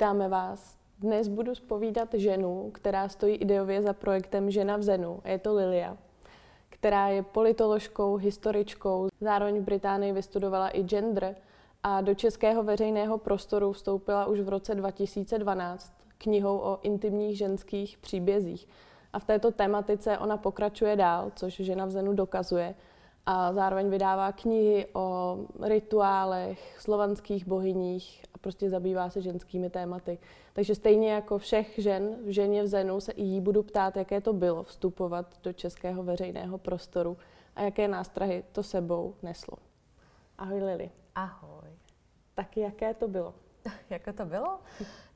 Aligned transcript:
Vítáme 0.00 0.28
vás. 0.28 0.78
Dnes 0.98 1.28
budu 1.28 1.54
spovídat 1.54 2.14
ženu, 2.14 2.70
která 2.74 3.08
stojí 3.08 3.36
ideově 3.36 3.82
za 3.82 3.92
projektem 3.92 4.50
Žena 4.50 4.76
v 4.76 4.82
Zenu. 4.82 5.20
Je 5.24 5.38
to 5.38 5.54
Lilia, 5.54 5.96
která 6.68 7.08
je 7.08 7.22
politoložkou, 7.22 8.16
historičkou, 8.16 9.08
zároveň 9.20 9.60
v 9.60 9.64
Británii 9.64 10.12
vystudovala 10.12 10.76
i 10.76 10.82
gender 10.82 11.36
a 11.82 12.00
do 12.00 12.14
českého 12.14 12.62
veřejného 12.62 13.18
prostoru 13.18 13.72
vstoupila 13.72 14.26
už 14.26 14.40
v 14.40 14.48
roce 14.48 14.74
2012 14.74 15.92
knihou 16.18 16.58
o 16.58 16.78
intimních 16.82 17.38
ženských 17.38 17.98
příbězích. 17.98 18.68
A 19.12 19.18
v 19.18 19.24
této 19.24 19.50
tematice 19.50 20.18
ona 20.18 20.36
pokračuje 20.36 20.96
dál, 20.96 21.32
což 21.36 21.54
žena 21.54 21.86
v 21.86 21.90
Zenu 21.90 22.12
dokazuje. 22.12 22.74
A 23.26 23.52
zároveň 23.52 23.90
vydává 23.90 24.32
knihy 24.32 24.86
o 24.92 25.38
rituálech, 25.62 26.76
slovanských 26.78 27.46
bohyních 27.46 28.29
prostě 28.40 28.70
zabývá 28.70 29.10
se 29.10 29.22
ženskými 29.22 29.70
tématy. 29.70 30.18
Takže 30.52 30.74
stejně 30.74 31.12
jako 31.12 31.38
všech 31.38 31.78
žen 31.78 32.16
v 32.26 32.30
ženě 32.30 32.62
v 32.62 32.66
Zenu 32.66 33.00
se 33.00 33.12
i 33.12 33.22
jí 33.22 33.40
budu 33.40 33.62
ptát, 33.62 33.96
jaké 33.96 34.20
to 34.20 34.32
bylo 34.32 34.62
vstupovat 34.62 35.40
do 35.42 35.52
českého 35.52 36.02
veřejného 36.02 36.58
prostoru 36.58 37.16
a 37.56 37.62
jaké 37.62 37.88
nástrahy 37.88 38.44
to 38.52 38.62
sebou 38.62 39.14
neslo. 39.22 39.56
Ahoj 40.38 40.62
Lili. 40.62 40.90
Ahoj. 41.14 41.70
Tak 42.34 42.56
jaké 42.56 42.94
to 42.94 43.08
bylo? 43.08 43.34
Jaké 43.90 44.12
to 44.12 44.26
bylo? 44.26 44.60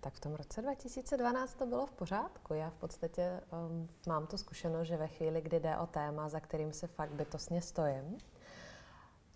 Tak 0.00 0.14
v 0.14 0.20
tom 0.20 0.34
roce 0.34 0.62
2012 0.62 1.55
to 1.55 1.66
bylo 1.66 1.86
v 1.86 1.92
pořádku. 1.92 2.55
Já 2.55 2.70
v 2.70 2.75
podstatě 2.75 3.41
um, 3.69 3.89
mám 4.06 4.27
tu 4.27 4.36
zkušenost, 4.36 4.86
že 4.89 4.97
ve 4.97 5.08
chvíli, 5.08 5.41
kdy 5.41 5.61
jde 5.61 5.77
o 5.78 5.86
téma, 5.86 6.28
za 6.28 6.41
kterým 6.41 6.72
se 6.72 6.86
fakt 6.86 7.11
bytostně 7.11 7.62
stojím, 7.62 8.19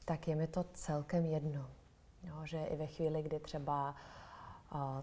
tak 0.04 0.28
je 0.28 0.36
mi 0.36 0.46
to 0.46 0.64
celkem 0.74 1.24
jedno. 1.24 1.70
Jo, 2.22 2.34
že 2.44 2.64
i 2.64 2.76
ve 2.76 2.86
chvíli, 2.86 3.22
kdy 3.22 3.40
třeba 3.40 3.94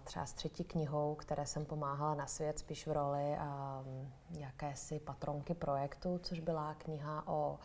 třeba 0.03 0.25
s 0.25 0.33
třetí 0.33 0.63
knihou, 0.63 1.16
které 1.16 1.45
jsem 1.45 1.66
pomáhala 1.66 2.16
na 2.16 2.27
svět, 2.27 2.59
spíš 2.59 2.88
v 2.88 2.91
roli 2.91 3.38
jakési 4.30 4.99
patronky 4.99 5.53
projektu, 5.53 6.19
což 6.23 6.39
byla 6.39 6.73
kniha 6.73 7.27
o 7.27 7.59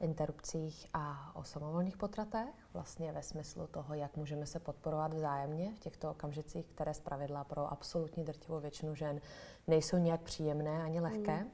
interrupcích 0.00 0.86
a 0.94 1.30
o 1.34 1.44
samovolných 1.44 1.96
potratech, 1.96 2.54
vlastně 2.72 3.12
ve 3.12 3.22
smyslu 3.22 3.66
toho, 3.66 3.94
jak 3.94 4.16
můžeme 4.16 4.46
se 4.46 4.60
podporovat 4.60 5.14
vzájemně 5.14 5.74
v 5.76 5.78
těchto 5.78 6.10
okamžicích, 6.10 6.66
které 6.66 6.94
zpravidla 6.94 7.44
pro 7.44 7.72
absolutní 7.72 8.24
drtivou 8.24 8.60
většinu 8.60 8.94
žen 8.94 9.20
nejsou 9.66 9.96
nějak 9.96 10.20
příjemné 10.20 10.82
ani 10.82 11.00
lehké. 11.00 11.36
Mm. 11.36 11.50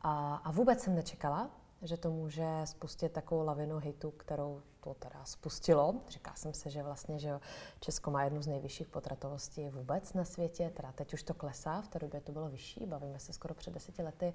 A, 0.00 0.34
a 0.36 0.50
vůbec 0.50 0.80
jsem 0.80 0.94
nečekala, 0.94 1.50
že 1.82 1.96
to 1.96 2.10
může 2.10 2.46
spustit 2.64 3.12
takovou 3.12 3.44
lavinu 3.44 3.78
hitu, 3.78 4.10
kterou 4.10 4.62
to 4.80 4.94
teda 4.94 5.24
spustilo. 5.24 5.94
Říká 6.08 6.34
jsem 6.34 6.54
se, 6.54 6.70
že 6.70 6.82
vlastně, 6.82 7.18
že 7.18 7.40
Česko 7.80 8.10
má 8.10 8.24
jednu 8.24 8.42
z 8.42 8.46
nejvyšších 8.46 8.88
potratovostí 8.88 9.68
vůbec 9.68 10.12
na 10.12 10.24
světě, 10.24 10.70
teda 10.76 10.92
teď 10.92 11.14
už 11.14 11.22
to 11.22 11.34
klesá, 11.34 11.80
v 11.80 11.88
té 11.88 11.98
době 11.98 12.20
to 12.20 12.32
bylo 12.32 12.48
vyšší, 12.48 12.86
bavíme 12.86 13.18
se 13.18 13.32
skoro 13.32 13.54
před 13.54 13.74
deseti 13.74 14.02
lety. 14.02 14.34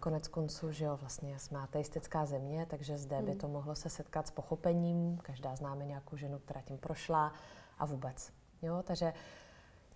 Konec 0.00 0.28
konců, 0.28 0.72
že 0.72 0.84
jo, 0.84 0.96
vlastně 0.96 1.38
jsme 1.38 1.58
ateistická 1.58 2.26
země, 2.26 2.66
takže 2.70 2.98
zde 2.98 3.16
hmm. 3.16 3.26
by 3.26 3.34
to 3.34 3.48
mohlo 3.48 3.74
se 3.74 3.88
setkat 3.90 4.26
s 4.26 4.30
pochopením. 4.30 5.18
Každá 5.18 5.56
známe 5.56 5.86
nějakou 5.86 6.16
ženu, 6.16 6.38
která 6.38 6.60
tím 6.60 6.78
prošla 6.78 7.32
a 7.78 7.86
vůbec. 7.86 8.32
Jo, 8.62 8.82
takže 8.86 9.12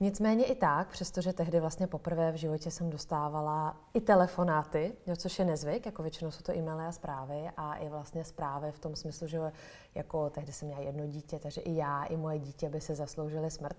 Nicméně 0.00 0.44
i 0.44 0.54
tak, 0.54 0.88
přestože 0.88 1.32
tehdy 1.32 1.60
vlastně 1.60 1.86
poprvé 1.86 2.32
v 2.32 2.36
životě 2.36 2.70
jsem 2.70 2.90
dostávala 2.90 3.76
i 3.94 4.00
telefonáty, 4.00 4.96
jo, 5.06 5.16
což 5.16 5.38
je 5.38 5.44
nezvyk, 5.44 5.86
jako 5.86 6.02
většinou 6.02 6.30
jsou 6.30 6.42
to 6.42 6.56
e-maily 6.56 6.84
a 6.84 6.92
zprávy 6.92 7.50
a 7.56 7.74
i 7.74 7.88
vlastně 7.88 8.24
zprávy 8.24 8.72
v 8.72 8.78
tom 8.78 8.96
smyslu, 8.96 9.26
že 9.26 9.52
jako 9.94 10.30
tehdy 10.30 10.52
jsem 10.52 10.68
měla 10.68 10.82
jedno 10.82 11.06
dítě, 11.06 11.38
takže 11.38 11.60
i 11.60 11.76
já, 11.76 12.04
i 12.04 12.16
moje 12.16 12.38
dítě 12.38 12.68
by 12.68 12.80
se 12.80 12.94
zasloužili 12.94 13.50
smrt 13.50 13.76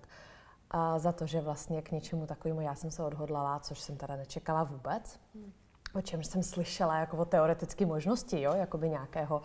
a 0.70 0.98
za 0.98 1.12
to, 1.12 1.26
že 1.26 1.40
vlastně 1.40 1.82
k 1.82 1.90
něčemu 1.90 2.26
takovému 2.26 2.60
já 2.60 2.74
jsem 2.74 2.90
se 2.90 3.02
odhodlala, 3.02 3.60
což 3.60 3.80
jsem 3.80 3.96
teda 3.96 4.16
nečekala 4.16 4.64
vůbec. 4.64 5.20
O 5.94 6.02
čem 6.02 6.24
jsem 6.24 6.42
slyšela 6.42 6.98
jako 6.98 7.16
o 7.16 7.24
teoretické 7.24 7.86
možnosti, 7.86 8.40
jo, 8.40 8.54
jakoby 8.54 8.88
nějakého 8.88 9.42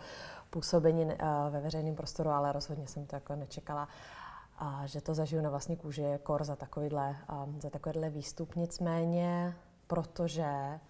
působení 0.50 1.04
uh, 1.04 1.12
ve 1.50 1.60
veřejném 1.60 1.94
prostoru, 1.94 2.30
ale 2.30 2.52
rozhodně 2.52 2.86
jsem 2.86 3.06
to 3.06 3.16
jako 3.16 3.36
nečekala, 3.36 3.88
a 4.58 4.86
že 4.86 5.00
to 5.00 5.14
zažiju 5.14 5.42
na 5.42 5.50
vlastní 5.50 5.76
kůži 5.76 6.04
kor 6.22 6.44
za 6.44 6.56
takovýhle, 6.56 7.16
um, 7.44 7.60
za 7.60 7.70
takovýhle 7.70 8.10
výstup. 8.10 8.56
Nicméně, 8.56 9.56
protože 9.86 10.80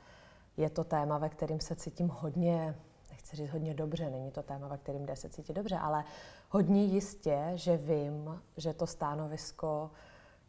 je 0.56 0.70
to 0.70 0.84
téma, 0.84 1.18
ve 1.18 1.28
kterým 1.28 1.60
se 1.60 1.76
cítím 1.76 2.08
hodně, 2.08 2.74
nechci 3.10 3.36
říct 3.36 3.50
hodně 3.50 3.74
dobře, 3.74 4.10
není 4.10 4.30
to 4.30 4.42
téma, 4.42 4.68
ve 4.68 4.78
kterým 4.78 5.06
jde 5.06 5.16
se 5.16 5.28
cítit 5.28 5.52
dobře, 5.52 5.78
ale 5.78 6.04
hodně 6.50 6.84
jistě, 6.84 7.52
že 7.54 7.76
vím, 7.76 8.40
že 8.56 8.74
to 8.74 8.86
stanovisko 8.86 9.90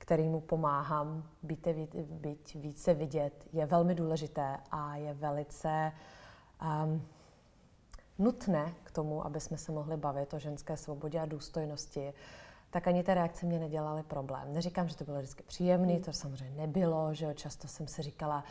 kterýmu 0.06 0.42
pomáhám 0.42 1.24
být, 1.44 1.68
být 1.96 2.54
více 2.54 2.94
vidět, 2.94 3.48
je 3.54 3.66
velmi 3.66 3.96
důležité 3.96 4.58
a 4.72 4.96
je 4.96 5.14
velice 5.14 5.92
um, 6.62 7.08
nutné 8.20 8.74
k 8.84 8.92
tomu, 8.92 9.26
aby 9.26 9.40
jsme 9.40 9.58
se 9.58 9.72
mohli 9.72 9.98
bavit 9.98 10.34
o 10.34 10.40
ženské 10.40 10.78
svobodě 10.78 11.20
a 11.20 11.26
důstojnosti, 11.26 12.14
tak 12.76 12.88
ani 12.88 13.04
ty 13.04 13.14
reakce 13.14 13.46
mě 13.46 13.60
nedělaly 13.60 14.04
problém. 14.04 14.54
Neříkám, 14.54 14.88
že 14.88 14.96
to 14.96 15.04
bylo 15.04 15.18
vždycky 15.18 15.44
příjemné, 15.44 16.00
to 16.00 16.14
samozřejmě 16.14 16.62
nebylo, 16.62 17.14
že 17.14 17.26
jo, 17.26 17.34
často 17.34 17.68
jsem 17.68 17.88
si 17.88 18.02
říkala, 18.02 18.44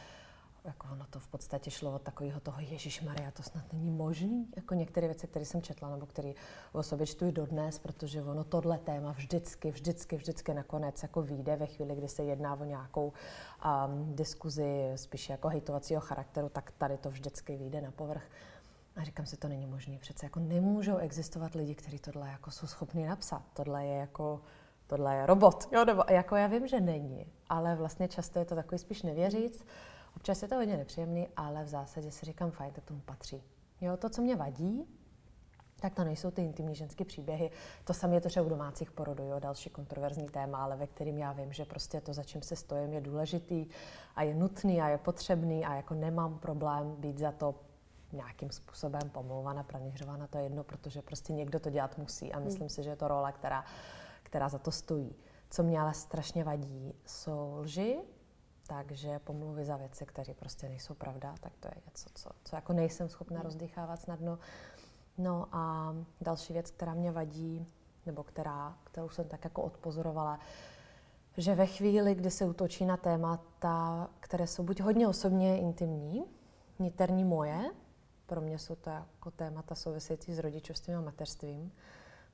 jako 0.64 0.88
ono 0.92 1.06
to 1.10 1.18
v 1.18 1.28
podstatě 1.28 1.70
šlo 1.70 1.94
od 1.94 2.02
takového 2.02 2.40
toho 2.40 2.60
Ježíš 2.60 3.02
Maria, 3.02 3.30
to 3.30 3.42
snad 3.42 3.72
není 3.72 3.90
možný. 3.90 4.48
Jako 4.56 4.74
některé 4.74 5.06
věci, 5.06 5.26
které 5.26 5.44
jsem 5.44 5.62
četla, 5.62 5.90
nebo 5.90 6.06
které 6.06 6.32
o 6.72 6.82
sobě 6.82 7.06
čtu 7.06 7.26
i 7.26 7.32
dodnes, 7.32 7.78
protože 7.78 8.22
ono 8.22 8.44
tohle 8.44 8.78
téma 8.78 9.12
vždycky, 9.12 9.70
vždycky, 9.70 10.16
vždycky 10.16 10.54
nakonec 10.54 11.02
jako 11.02 11.22
vyjde 11.22 11.56
ve 11.56 11.66
chvíli, 11.66 11.94
kdy 11.94 12.08
se 12.08 12.24
jedná 12.24 12.60
o 12.60 12.64
nějakou 12.64 13.06
um, 13.06 14.14
diskuzi 14.14 14.92
spíše 14.96 15.32
jako 15.32 15.48
hejtovacího 15.48 16.00
charakteru, 16.00 16.48
tak 16.48 16.70
tady 16.70 16.96
to 16.98 17.10
vždycky 17.10 17.56
vyjde 17.56 17.80
na 17.80 17.90
povrch. 17.90 18.24
A 18.96 19.04
říkám 19.04 19.26
si, 19.26 19.36
to 19.36 19.48
není 19.48 19.66
možné. 19.66 19.98
Přece 19.98 20.26
jako 20.26 20.40
nemůžou 20.40 20.96
existovat 20.96 21.54
lidi, 21.54 21.74
kteří 21.74 21.98
tohle 21.98 22.28
jako 22.28 22.50
jsou 22.50 22.66
schopni 22.66 23.06
napsat. 23.06 23.42
Tohle 23.52 23.86
je 23.86 23.96
jako 23.96 24.40
tohle 24.86 25.16
je 25.16 25.26
robot. 25.26 25.68
Jo, 25.72 25.84
nebo 25.84 26.02
jako 26.10 26.36
já 26.36 26.46
vím, 26.46 26.66
že 26.66 26.80
není, 26.80 27.26
ale 27.48 27.76
vlastně 27.76 28.08
často 28.08 28.38
je 28.38 28.44
to 28.44 28.54
takový 28.54 28.78
spíš 28.78 29.02
nevěříc. 29.02 29.64
Občas 30.16 30.42
je 30.42 30.48
to 30.48 30.54
hodně 30.54 30.76
nepříjemný, 30.76 31.28
ale 31.36 31.64
v 31.64 31.68
zásadě 31.68 32.10
si 32.10 32.26
říkám, 32.26 32.50
fajn, 32.50 32.72
tak 32.72 32.84
tomu 32.84 33.00
patří. 33.00 33.42
Jo, 33.80 33.96
to, 33.96 34.08
co 34.08 34.22
mě 34.22 34.36
vadí, 34.36 34.86
tak 35.80 35.94
to 35.94 36.04
nejsou 36.04 36.30
ty 36.30 36.42
intimní 36.42 36.74
ženské 36.74 37.04
příběhy. 37.04 37.50
To 37.84 37.94
samé 37.94 38.14
je 38.14 38.20
to 38.20 38.28
třeba 38.28 38.46
u 38.46 38.48
domácích 38.48 38.90
porodů, 38.90 39.24
jo, 39.24 39.40
další 39.40 39.70
kontroverzní 39.70 40.28
téma, 40.28 40.64
ale 40.64 40.76
ve 40.76 40.86
kterým 40.86 41.18
já 41.18 41.32
vím, 41.32 41.52
že 41.52 41.64
prostě 41.64 42.00
to, 42.00 42.12
za 42.12 42.22
čím 42.22 42.42
se 42.42 42.56
stojím, 42.56 42.92
je 42.92 43.00
důležitý 43.00 43.66
a 44.16 44.22
je 44.22 44.34
nutný 44.34 44.80
a 44.80 44.88
je 44.88 44.98
potřebný 44.98 45.64
a 45.64 45.74
jako 45.74 45.94
nemám 45.94 46.38
problém 46.38 46.96
být 46.96 47.18
za 47.18 47.32
to 47.32 47.54
nějakým 48.14 48.50
způsobem 48.50 49.10
pomlouvána, 49.12 49.62
pranířována, 49.62 50.26
to 50.26 50.38
je 50.38 50.44
jedno, 50.44 50.64
protože 50.64 51.02
prostě 51.02 51.32
někdo 51.32 51.60
to 51.60 51.70
dělat 51.70 51.98
musí 51.98 52.32
a 52.32 52.38
myslím 52.38 52.60
hmm. 52.60 52.68
si, 52.68 52.82
že 52.82 52.90
je 52.90 52.96
to 52.96 53.08
role, 53.08 53.32
která, 53.32 53.64
která 54.22 54.48
za 54.48 54.58
to 54.58 54.70
stojí. 54.70 55.16
Co 55.50 55.62
mě 55.62 55.80
ale 55.80 55.94
strašně 55.94 56.44
vadí, 56.44 56.94
jsou 57.06 57.54
lži, 57.56 57.98
takže 58.66 59.18
pomluvy 59.18 59.64
za 59.64 59.76
věci, 59.76 60.06
které 60.06 60.34
prostě 60.34 60.68
nejsou 60.68 60.94
pravda, 60.94 61.34
tak 61.40 61.52
to 61.60 61.68
je 61.68 61.82
něco, 61.86 62.10
co, 62.14 62.30
co 62.44 62.56
jako 62.56 62.72
nejsem 62.72 63.08
schopna 63.08 63.36
hmm. 63.36 63.44
rozdýchávat 63.44 64.00
snadno. 64.00 64.38
No 65.18 65.46
a 65.52 65.94
další 66.20 66.52
věc, 66.52 66.70
která 66.70 66.94
mě 66.94 67.12
vadí, 67.12 67.66
nebo 68.06 68.22
která, 68.22 68.78
kterou 68.84 69.08
jsem 69.08 69.28
tak 69.28 69.44
jako 69.44 69.62
odpozorovala, 69.62 70.40
že 71.36 71.54
ve 71.54 71.66
chvíli, 71.66 72.14
kdy 72.14 72.30
se 72.30 72.46
útočí 72.46 72.84
na 72.84 72.96
témata, 72.96 74.08
které 74.20 74.46
jsou 74.46 74.62
buď 74.62 74.80
hodně 74.80 75.08
osobně 75.08 75.58
intimní, 75.58 76.24
niterní 76.78 77.24
moje, 77.24 77.70
pro 78.26 78.40
mě 78.40 78.58
jsou 78.58 78.74
to 78.74 78.90
jako 78.90 79.30
témata 79.30 79.74
související 79.74 80.34
s 80.34 80.38
rodičovstvím 80.38 80.98
a 80.98 81.00
mateřstvím, 81.00 81.72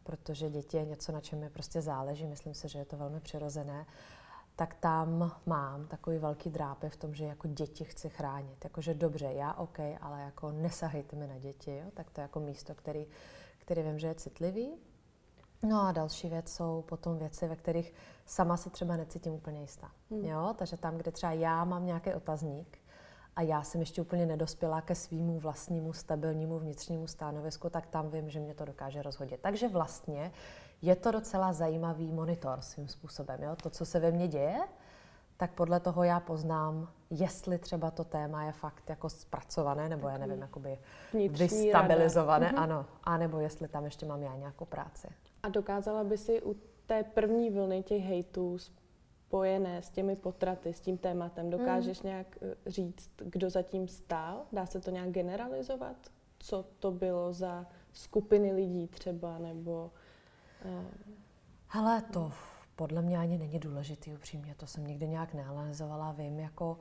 protože 0.02 0.50
děti 0.50 0.76
je 0.76 0.84
něco, 0.84 1.12
na 1.12 1.20
čem 1.20 1.40
mi 1.40 1.50
prostě 1.50 1.82
záleží, 1.82 2.26
myslím 2.26 2.54
si, 2.54 2.68
že 2.68 2.78
je 2.78 2.84
to 2.84 2.96
velmi 2.96 3.20
přirozené 3.20 3.86
tak 4.60 4.74
tam 4.74 5.32
mám 5.46 5.86
takový 5.86 6.18
velký 6.18 6.50
drápe 6.50 6.88
v 6.88 6.96
tom, 6.96 7.14
že 7.14 7.24
jako 7.24 7.48
děti 7.48 7.84
chci 7.84 8.08
chránit. 8.08 8.64
Jakože 8.64 8.94
dobře, 8.94 9.32
já 9.32 9.54
OK, 9.54 9.78
ale 10.00 10.22
jako 10.22 10.52
nesahejte 10.52 11.16
mi 11.16 11.26
na 11.26 11.38
děti, 11.38 11.76
jo? 11.76 11.90
tak 11.94 12.10
to 12.10 12.20
je 12.20 12.22
jako 12.22 12.40
místo, 12.40 12.74
který, 12.74 13.06
který 13.58 13.82
vím, 13.82 13.98
že 13.98 14.06
je 14.06 14.14
citlivý. 14.14 14.74
No 15.62 15.82
a 15.82 15.92
další 15.92 16.28
věc 16.28 16.52
jsou 16.52 16.82
potom 16.82 17.18
věci, 17.18 17.48
ve 17.48 17.56
kterých 17.56 17.94
sama 18.26 18.56
se 18.56 18.70
třeba 18.70 18.96
necítím 18.96 19.32
úplně 19.32 19.60
jistá. 19.60 19.90
Hmm. 20.10 20.24
Jo? 20.24 20.54
Takže 20.58 20.76
tam, 20.76 20.96
kde 20.96 21.10
třeba 21.10 21.32
já 21.32 21.64
mám 21.64 21.86
nějaký 21.86 22.14
otazník 22.14 22.78
a 23.40 23.42
já 23.42 23.62
jsem 23.62 23.80
ještě 23.80 24.02
úplně 24.02 24.26
nedospěla 24.26 24.80
ke 24.80 24.94
svýmu 24.94 25.38
vlastnímu 25.38 25.92
stabilnímu 25.92 26.58
vnitřnímu 26.58 27.06
stanovisku, 27.06 27.70
tak 27.70 27.86
tam 27.86 28.10
vím, 28.10 28.30
že 28.30 28.40
mě 28.40 28.54
to 28.54 28.64
dokáže 28.64 29.02
rozhodit. 29.02 29.40
Takže 29.40 29.68
vlastně 29.68 30.32
je 30.82 30.96
to 30.96 31.10
docela 31.10 31.52
zajímavý 31.52 32.12
monitor 32.12 32.60
svým 32.60 32.88
způsobem. 32.88 33.42
Jo? 33.42 33.56
To, 33.62 33.70
co 33.70 33.84
se 33.84 34.00
ve 34.00 34.10
mně 34.10 34.28
děje, 34.28 34.58
tak 35.36 35.50
podle 35.50 35.80
toho 35.80 36.02
já 36.04 36.20
poznám, 36.20 36.88
jestli 37.10 37.58
třeba 37.58 37.90
to 37.90 38.04
téma 38.04 38.44
je 38.44 38.52
fakt 38.52 38.90
jako 38.90 39.08
zpracované, 39.08 39.88
nebo 39.88 40.08
já 40.08 40.18
nevím, 40.18 40.40
jakoby 40.40 40.78
vystabilizované, 41.30 42.46
rada. 42.46 42.60
Mhm. 42.60 42.72
ano, 42.72 42.86
a 43.04 43.16
nebo 43.16 43.40
jestli 43.40 43.68
tam 43.68 43.84
ještě 43.84 44.06
mám 44.06 44.22
já 44.22 44.36
nějakou 44.36 44.64
práci. 44.64 45.08
A 45.42 45.48
dokázala 45.48 46.04
by 46.04 46.18
si 46.18 46.42
u 46.42 46.56
té 46.86 47.02
první 47.02 47.50
vlny 47.50 47.82
těch 47.82 48.02
hejtů 48.02 48.58
spojené 49.30 49.82
s 49.82 49.90
těmi 49.90 50.16
potraty, 50.16 50.72
s 50.72 50.80
tím 50.80 50.98
tématem. 50.98 51.50
Dokážeš 51.50 52.02
mm. 52.02 52.06
nějak 52.08 52.26
eh, 52.42 52.70
říct, 52.70 53.10
kdo 53.16 53.50
zatím 53.50 53.88
stál? 53.88 54.42
Dá 54.52 54.66
se 54.66 54.80
to 54.80 54.90
nějak 54.90 55.10
generalizovat? 55.10 55.96
Co 56.38 56.64
to 56.78 56.90
bylo 56.90 57.32
za 57.32 57.66
skupiny 57.92 58.52
lidí 58.52 58.86
třeba, 58.86 59.38
nebo... 59.38 59.90
Uh... 60.64 60.84
Hele, 61.66 62.02
to 62.02 62.32
podle 62.76 63.02
mě 63.02 63.18
ani 63.18 63.38
není 63.38 63.58
důležitý, 63.58 64.14
upřímně. 64.14 64.54
To 64.54 64.66
jsem 64.66 64.86
nikdy 64.86 65.08
nějak 65.08 65.34
neanalyzovala. 65.34 66.12
Vím, 66.12 66.38
jako 66.38 66.78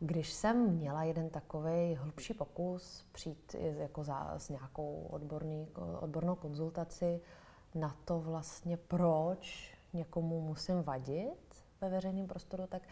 když 0.00 0.32
jsem 0.32 0.70
měla 0.70 1.02
jeden 1.02 1.30
takový 1.30 1.94
hlubší 1.94 2.34
pokus 2.34 3.06
přijít 3.12 3.56
jako 3.58 4.04
za, 4.04 4.34
s 4.38 4.48
nějakou 4.48 5.06
odborný, 5.10 5.68
odbornou 6.00 6.34
konzultaci 6.34 7.20
na 7.74 7.96
to 8.04 8.20
vlastně, 8.20 8.76
proč 8.76 9.74
někomu 9.92 10.40
musím 10.40 10.82
vadit 10.82 11.47
ve 11.80 11.88
veřejném 11.88 12.26
prostoru, 12.26 12.66
tak 12.66 12.82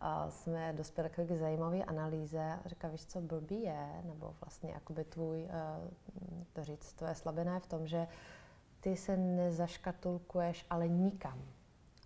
a 0.00 0.30
jsme 0.30 0.72
dospěli 0.72 1.10
k 1.10 1.38
zajímavé 1.38 1.84
analýze. 1.84 2.58
Říká, 2.66 2.88
víš, 2.88 3.06
co 3.06 3.20
blbý 3.20 3.62
je, 3.62 4.02
nebo 4.04 4.34
vlastně 4.40 4.70
jakoby 4.70 5.04
tvůj, 5.04 5.48
eh, 5.50 5.90
to 6.52 6.64
říct, 6.64 6.92
tvoje 6.92 7.14
slabina 7.14 7.54
je 7.54 7.60
v 7.60 7.66
tom, 7.66 7.86
že 7.86 8.06
ty 8.80 8.96
se 8.96 9.16
nezaškatulkuješ 9.16 10.66
ale 10.70 10.88
nikam. 10.88 11.42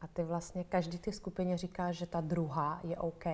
A 0.01 0.07
ty 0.07 0.25
vlastně 0.25 0.65
každý 0.65 0.99
ty 0.99 1.13
skupině 1.13 1.57
říká, 1.57 1.93
že 1.93 2.07
ta 2.07 2.21
druhá 2.21 2.81
je 2.83 2.97
OK. 2.99 3.27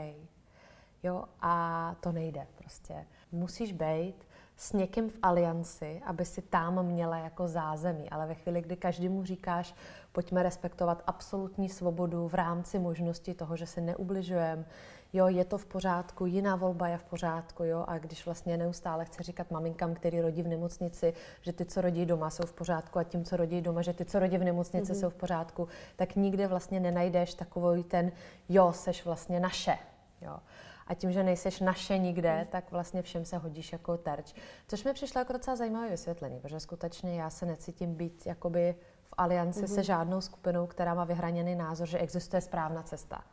Jo, 1.02 1.25
a 1.41 1.96
to 2.00 2.12
nejde 2.12 2.46
prostě. 2.55 3.06
Musíš 3.32 3.73
být 3.73 4.26
s 4.56 4.72
někým 4.72 5.10
v 5.10 5.18
alianci, 5.22 6.02
aby 6.04 6.24
si 6.24 6.42
tam 6.42 6.86
měla 6.86 7.18
jako 7.18 7.48
zázemí. 7.48 8.10
Ale 8.10 8.26
ve 8.26 8.34
chvíli, 8.34 8.62
kdy 8.62 8.76
každému 8.76 9.24
říkáš, 9.24 9.74
pojďme 10.12 10.42
respektovat 10.42 11.02
absolutní 11.06 11.68
svobodu 11.68 12.28
v 12.28 12.34
rámci 12.34 12.78
možnosti 12.78 13.34
toho, 13.34 13.56
že 13.56 13.66
se 13.66 13.80
neubližujeme, 13.80 14.64
jo, 15.12 15.28
je 15.28 15.44
to 15.44 15.58
v 15.58 15.66
pořádku, 15.66 16.26
jiná 16.26 16.56
volba 16.56 16.88
je 16.88 16.98
v 16.98 17.04
pořádku, 17.04 17.64
jo, 17.64 17.84
a 17.88 17.98
když 17.98 18.24
vlastně 18.24 18.56
neustále 18.56 19.04
chce 19.04 19.22
říkat 19.22 19.50
maminkám, 19.50 19.94
který 19.94 20.20
rodí 20.20 20.42
v 20.42 20.48
nemocnici, 20.48 21.14
že 21.42 21.52
ty, 21.52 21.64
co 21.64 21.80
rodí 21.80 22.06
doma, 22.06 22.30
jsou 22.30 22.46
v 22.46 22.52
pořádku 22.52 22.98
a 22.98 23.04
tím, 23.04 23.24
co 23.24 23.36
rodí 23.36 23.60
doma, 23.60 23.82
že 23.82 23.92
ty, 23.92 24.04
co 24.04 24.18
rodí 24.18 24.38
v 24.38 24.44
nemocnici, 24.44 24.92
mm-hmm. 24.92 25.00
jsou 25.00 25.10
v 25.10 25.14
pořádku, 25.14 25.68
tak 25.96 26.16
nikde 26.16 26.46
vlastně 26.46 26.80
nenajdeš 26.80 27.34
takový 27.34 27.84
ten, 27.84 28.12
jo, 28.48 28.72
seš 28.72 29.04
vlastně 29.04 29.40
naše, 29.40 29.78
jo. 30.22 30.36
A 30.86 30.94
tím, 30.94 31.12
že 31.12 31.22
nejseš 31.22 31.60
naše 31.60 31.98
nikde, 31.98 32.46
tak 32.50 32.70
vlastně 32.70 33.02
všem 33.02 33.25
se 33.25 33.36
hodíš 33.36 33.72
jako 33.72 33.96
terč. 33.96 34.34
Což 34.69 34.84
mi 34.84 34.92
přišlo 34.92 35.19
jako 35.19 35.32
docela 35.32 35.56
zajímavé 35.56 35.90
vysvětlení, 35.90 36.40
protože 36.40 36.60
skutečně 36.60 37.20
já 37.20 37.31
se 37.31 37.46
necítím 37.46 37.94
být 37.94 38.26
jakoby 38.26 38.75
v 39.04 39.14
alianci 39.16 39.60
mm-hmm. 39.60 39.69
se 39.69 39.75
mhm. 39.75 39.82
žádnou 39.82 40.20
skupinou, 40.20 40.66
která 40.66 40.94
má 40.94 41.04
vyhraněný 41.04 41.54
názor, 41.54 41.88
že 41.88 41.98
existuje 41.98 42.40
správná 42.40 42.82
cesta. 42.82 43.25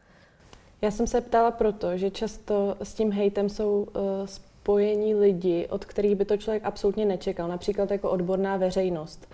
Já 0.81 0.91
jsem 0.91 1.07
se 1.07 1.21
ptala 1.21 1.51
proto, 1.51 1.97
že 1.97 2.09
často 2.09 2.77
s 2.83 2.93
tím 2.93 3.11
hejtem 3.11 3.49
jsou 3.49 3.83
uh, 3.83 4.01
spojení 4.25 5.15
lidi, 5.15 5.67
od 5.67 5.85
kterých 5.85 6.15
by 6.15 6.25
to 6.25 6.37
člověk 6.37 6.65
absolutně 6.65 7.05
nečekal, 7.05 7.47
například 7.47 7.91
jako 7.91 8.09
odborná 8.09 8.57
veřejnost. 8.57 9.27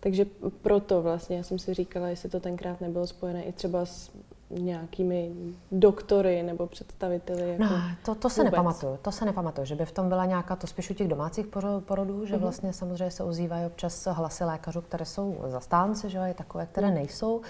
Takže 0.00 0.26
proto 0.62 1.02
vlastně 1.02 1.36
já 1.36 1.42
jsem 1.42 1.58
si 1.58 1.74
říkala, 1.74 2.08
jestli 2.08 2.28
to 2.28 2.40
tenkrát 2.40 2.80
nebylo 2.80 3.06
spojené 3.06 3.44
i 3.44 3.52
třeba 3.52 3.86
s 3.86 4.10
nějakými 4.58 5.32
doktory 5.72 6.42
nebo 6.42 6.66
představiteli? 6.66 7.50
Jako 7.50 7.64
no, 7.64 7.80
to, 8.04 8.14
to 8.14 8.30
se 8.30 8.40
vůbec. 8.40 8.52
nepamatuju. 8.52 8.98
To 9.02 9.12
se 9.12 9.24
nepamatuju, 9.24 9.64
že 9.64 9.74
by 9.74 9.84
v 9.84 9.92
tom 9.92 10.08
byla 10.08 10.24
nějaká, 10.24 10.56
to 10.56 10.66
spíš 10.66 10.90
u 10.90 10.94
těch 10.94 11.08
domácích 11.08 11.46
porodů, 11.80 12.26
že 12.26 12.34
mm-hmm. 12.34 12.38
vlastně 12.38 12.72
samozřejmě 12.72 13.10
se 13.10 13.24
ozývají 13.24 13.66
občas 13.66 14.08
hlasy 14.10 14.44
lékařů, 14.44 14.80
které 14.80 15.04
jsou 15.04 15.36
zastánce, 15.46 16.10
že 16.10 16.18
je 16.18 16.34
takové, 16.34 16.66
které 16.66 16.88
mm. 16.88 16.94
nejsou 16.94 17.40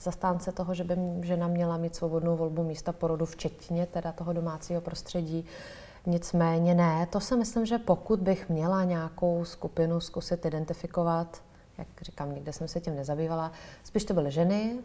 zastánce 0.00 0.52
toho, 0.52 0.74
že 0.74 0.84
by 0.84 0.96
žena 1.22 1.48
měla 1.48 1.76
mít 1.76 1.96
svobodnou 1.96 2.36
volbu 2.36 2.64
místa 2.64 2.92
porodu, 2.92 3.26
včetně 3.26 3.86
teda 3.86 4.12
toho 4.12 4.32
domácího 4.32 4.80
prostředí. 4.80 5.44
Nicméně 6.06 6.74
ne, 6.74 7.06
to 7.06 7.20
si 7.20 7.36
myslím, 7.36 7.66
že 7.66 7.78
pokud 7.78 8.20
bych 8.20 8.48
měla 8.48 8.84
nějakou 8.84 9.44
skupinu 9.44 10.00
zkusit 10.00 10.46
identifikovat, 10.46 11.42
jak 11.78 11.88
říkám, 12.02 12.34
nikde 12.34 12.52
jsem 12.52 12.68
se 12.68 12.80
tím 12.80 12.96
nezabývala, 12.96 13.52
spíš 13.84 14.04
to 14.04 14.14
byly 14.14 14.30
ženy, 14.30 14.78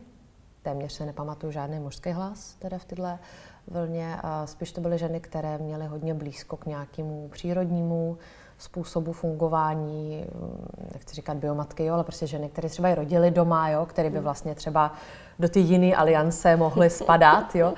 téměř 0.67 0.93
se 0.93 1.05
nepamatuju 1.05 1.51
žádný 1.51 1.79
mužský 1.79 2.11
hlas 2.11 2.55
teda 2.59 2.77
v 2.77 2.85
tyhle 2.85 3.19
vlně. 3.67 4.17
A 4.23 4.47
spíš 4.47 4.71
to 4.71 4.81
byly 4.81 4.97
ženy, 4.97 5.19
které 5.19 5.57
měly 5.57 5.85
hodně 5.85 6.13
blízko 6.13 6.57
k 6.57 6.65
nějakému 6.65 7.29
přírodnímu 7.29 8.17
způsobu 8.57 9.13
fungování, 9.13 10.25
mm, 10.35 10.67
nechci 10.93 11.15
říkat 11.15 11.37
biomatky, 11.37 11.85
jo, 11.85 11.93
ale 11.93 12.03
prostě 12.03 12.27
ženy, 12.27 12.49
které 12.49 12.69
třeba 12.69 12.89
i 12.89 12.95
rodily 12.95 13.31
doma, 13.31 13.69
jo, 13.69 13.85
které 13.85 14.09
by 14.09 14.15
hmm. 14.15 14.23
vlastně 14.23 14.55
třeba 14.55 14.93
do 15.39 15.49
ty 15.49 15.59
jiné 15.59 15.95
aliance 15.95 16.55
mohly 16.55 16.89
spadat. 16.89 17.55
Jo. 17.55 17.73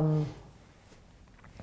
Um, 0.00 0.26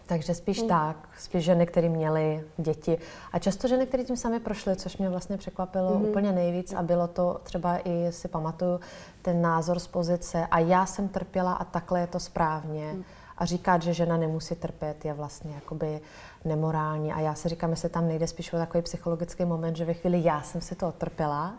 takže 0.07 0.33
spíš 0.33 0.61
mm. 0.61 0.67
tak, 0.67 1.09
spíš 1.19 1.43
ženy, 1.43 1.65
které 1.65 1.89
měly 1.89 2.43
děti. 2.57 2.97
A 3.33 3.39
často 3.39 3.67
ženy, 3.67 3.85
které 3.85 4.03
tím 4.03 4.17
sami 4.17 4.39
prošly, 4.39 4.75
což 4.75 4.97
mě 4.97 5.09
vlastně 5.09 5.37
překvapilo 5.37 5.99
mm. 5.99 6.05
úplně 6.05 6.31
nejvíc 6.31 6.73
a 6.73 6.83
bylo 6.83 7.07
to 7.07 7.39
třeba 7.43 7.77
i, 7.77 8.11
si 8.11 8.27
pamatuju, 8.27 8.79
ten 9.21 9.41
názor 9.41 9.79
z 9.79 9.87
pozice 9.87 10.47
a 10.51 10.59
já 10.59 10.85
jsem 10.85 11.07
trpěla 11.07 11.53
a 11.53 11.63
takhle 11.63 11.99
je 11.99 12.07
to 12.07 12.19
správně. 12.19 12.93
Mm. 12.93 13.03
A 13.37 13.45
říkat, 13.45 13.81
že 13.81 13.93
žena 13.93 14.17
nemusí 14.17 14.55
trpět, 14.55 15.05
je 15.05 15.13
vlastně 15.13 15.55
jakoby 15.55 16.01
nemorální. 16.45 17.13
A 17.13 17.19
já 17.19 17.35
si 17.35 17.49
říkám, 17.49 17.69
jestli 17.69 17.89
tam 17.89 18.07
nejde 18.07 18.27
spíš 18.27 18.53
o 18.53 18.57
takový 18.57 18.83
psychologický 18.83 19.45
moment, 19.45 19.75
že 19.75 19.85
ve 19.85 19.93
chvíli 19.93 20.23
já 20.23 20.41
jsem 20.41 20.61
si 20.61 20.75
to 20.75 20.91
trpěla, 20.91 21.53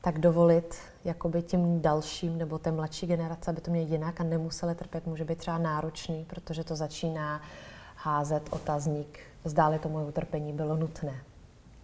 tak 0.00 0.18
dovolit 0.18 0.74
jakoby 1.04 1.42
tím 1.42 1.80
dalším 1.80 2.38
nebo 2.38 2.58
té 2.58 2.72
mladší 2.72 3.06
generace, 3.06 3.50
aby 3.50 3.60
to 3.60 3.70
měli 3.70 3.86
jinak 3.86 4.20
a 4.20 4.24
nemuseli 4.24 4.74
trpět, 4.74 5.06
může 5.06 5.24
být 5.24 5.38
třeba 5.38 5.58
náročný, 5.58 6.26
protože 6.28 6.64
to 6.64 6.76
začíná 6.76 7.42
házet 7.96 8.42
otazník, 8.50 9.18
zdáli 9.44 9.78
to 9.78 9.88
moje 9.88 10.06
utrpení 10.06 10.52
bylo 10.52 10.76
nutné. 10.76 11.14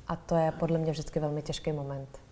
A 0.09 0.17
to 0.17 0.37
je 0.37 0.53
podle 0.53 0.79
mě 0.79 0.93
vždycky 0.93 1.21
velmi 1.21 1.43
těžký 1.43 1.73
moment 1.73 2.24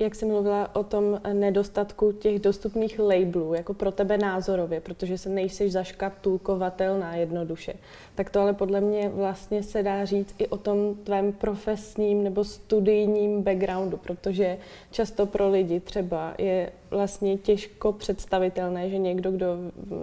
jak 0.00 0.14
jsi 0.14 0.26
mluvila 0.26 0.76
o 0.76 0.84
tom 0.84 1.20
nedostatku 1.32 2.12
těch 2.12 2.40
dostupných 2.40 2.98
labelů, 2.98 3.54
jako 3.54 3.74
pro 3.74 3.92
tebe 3.92 4.18
názorově, 4.18 4.80
protože 4.80 5.18
se 5.18 5.28
nejseš 5.28 5.72
zaškatulkovatelná 5.72 7.16
jednoduše, 7.16 7.74
tak 8.14 8.30
to 8.30 8.40
ale 8.40 8.52
podle 8.52 8.80
mě 8.80 9.08
vlastně 9.08 9.62
se 9.62 9.82
dá 9.82 10.04
říct 10.04 10.34
i 10.38 10.46
o 10.46 10.56
tom 10.56 10.94
tvém 10.94 11.32
profesním 11.32 12.24
nebo 12.24 12.44
studijním 12.44 13.42
backgroundu, 13.42 13.96
protože 13.96 14.58
často 14.90 15.26
pro 15.26 15.50
lidi 15.50 15.80
třeba 15.80 16.34
je 16.38 16.72
vlastně 16.90 17.38
těžko 17.38 17.92
představitelné, 17.92 18.90
že 18.90 18.98
někdo, 18.98 19.30
kdo 19.30 19.56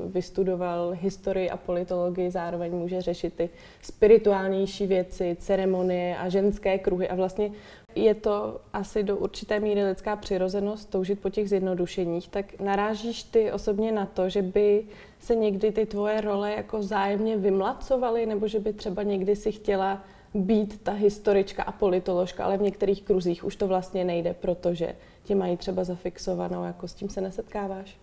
vystudoval 0.05 0.97
historii 1.01 1.49
a 1.49 1.57
politologii, 1.57 2.31
zároveň 2.31 2.71
může 2.71 3.01
řešit 3.01 3.33
ty 3.33 3.49
spirituálnější 3.81 4.87
věci, 4.87 5.37
ceremonie 5.39 6.17
a 6.17 6.29
ženské 6.29 6.77
kruhy. 6.77 7.09
A 7.09 7.15
vlastně 7.15 7.51
je 7.95 8.13
to 8.15 8.61
asi 8.73 9.03
do 9.03 9.17
určité 9.17 9.59
míry 9.59 9.83
lidská 9.83 10.15
přirozenost 10.15 10.89
toužit 10.89 11.19
po 11.19 11.29
těch 11.29 11.49
zjednodušeních, 11.49 12.29
tak 12.29 12.59
narážíš 12.59 13.23
ty 13.23 13.51
osobně 13.51 13.91
na 13.91 14.05
to, 14.05 14.29
že 14.29 14.41
by 14.41 14.85
se 15.19 15.35
někdy 15.35 15.71
ty 15.71 15.85
tvoje 15.85 16.21
role 16.21 16.53
jako 16.53 16.77
vzájemně 16.77 17.37
vymlacovaly, 17.37 18.25
nebo 18.25 18.47
že 18.47 18.59
by 18.59 18.73
třeba 18.73 19.03
někdy 19.03 19.35
si 19.35 19.51
chtěla 19.51 20.03
být 20.35 20.83
ta 20.83 20.91
historička 20.91 21.63
a 21.63 21.71
politoložka, 21.71 22.45
ale 22.45 22.57
v 22.57 22.61
některých 22.61 23.03
kruzích 23.03 23.43
už 23.43 23.55
to 23.55 23.67
vlastně 23.67 24.05
nejde, 24.05 24.33
protože 24.33 24.95
tě 25.23 25.35
mají 25.35 25.57
třeba 25.57 25.83
zafixovanou, 25.83 26.63
jako 26.63 26.87
s 26.87 26.93
tím 26.93 27.09
se 27.09 27.21
nesetkáváš? 27.21 27.97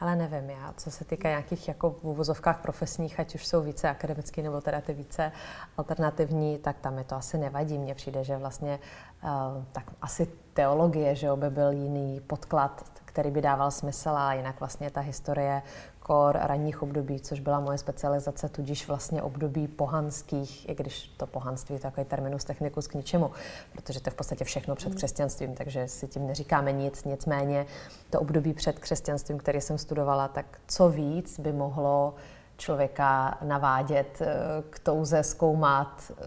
Ale 0.00 0.16
nevím, 0.16 0.50
já, 0.50 0.74
co 0.76 0.90
se 0.90 1.04
týká 1.04 1.28
nějakých 1.28 1.68
jako 1.68 1.90
v 1.90 2.04
uvozovkách 2.04 2.62
profesních, 2.62 3.20
ať 3.20 3.34
už 3.34 3.46
jsou 3.46 3.62
více 3.62 3.88
akademický 3.88 4.42
nebo 4.42 4.60
teda 4.60 4.80
ty 4.80 4.92
více 4.92 5.32
alternativní, 5.76 6.58
tak 6.58 6.78
tam 6.78 6.98
je 6.98 7.04
to 7.04 7.14
asi 7.14 7.38
nevadí. 7.38 7.78
Mně 7.78 7.94
přijde, 7.94 8.24
že 8.24 8.36
vlastně 8.36 8.78
uh, 9.24 9.30
tak 9.72 9.90
asi 10.02 10.28
teologie, 10.52 11.14
že 11.14 11.28
by 11.34 11.50
byl 11.50 11.70
jiný 11.70 12.20
podklad, 12.26 12.84
který 13.04 13.30
by 13.30 13.42
dával 13.42 13.70
smysl 13.70 14.08
a 14.08 14.34
jinak 14.34 14.60
vlastně 14.60 14.90
ta 14.90 15.00
historie 15.00 15.62
kor 16.04 16.38
ranních 16.40 16.82
období, 16.82 17.20
což 17.20 17.40
byla 17.40 17.60
moje 17.60 17.78
specializace, 17.78 18.48
tudíž 18.48 18.88
vlastně 18.88 19.22
období 19.22 19.68
pohanských, 19.68 20.68
i 20.68 20.74
když 20.74 21.08
to 21.16 21.26
pohanství 21.26 21.74
je 21.74 21.80
takový 21.80 22.06
terminus 22.06 22.44
technicus 22.44 22.86
k 22.86 22.94
ničemu, 22.94 23.30
protože 23.72 24.00
to 24.00 24.08
je 24.08 24.12
v 24.12 24.14
podstatě 24.14 24.44
všechno 24.44 24.74
před 24.74 24.88
mm. 24.88 24.94
křesťanstvím, 24.94 25.54
takže 25.54 25.88
si 25.88 26.08
tím 26.08 26.26
neříkáme 26.26 26.72
nic, 26.72 27.04
nicméně 27.04 27.66
to 28.10 28.20
období 28.20 28.52
před 28.52 28.78
křesťanstvím, 28.78 29.38
které 29.38 29.60
jsem 29.60 29.78
studovala, 29.78 30.28
tak 30.28 30.46
co 30.66 30.88
víc 30.88 31.40
by 31.40 31.52
mohlo 31.52 32.14
člověka 32.56 33.38
navádět 33.42 34.22
eh, 34.22 34.26
k 34.70 34.78
touze 34.78 35.22
zkoumat 35.22 36.10
eh, 36.10 36.24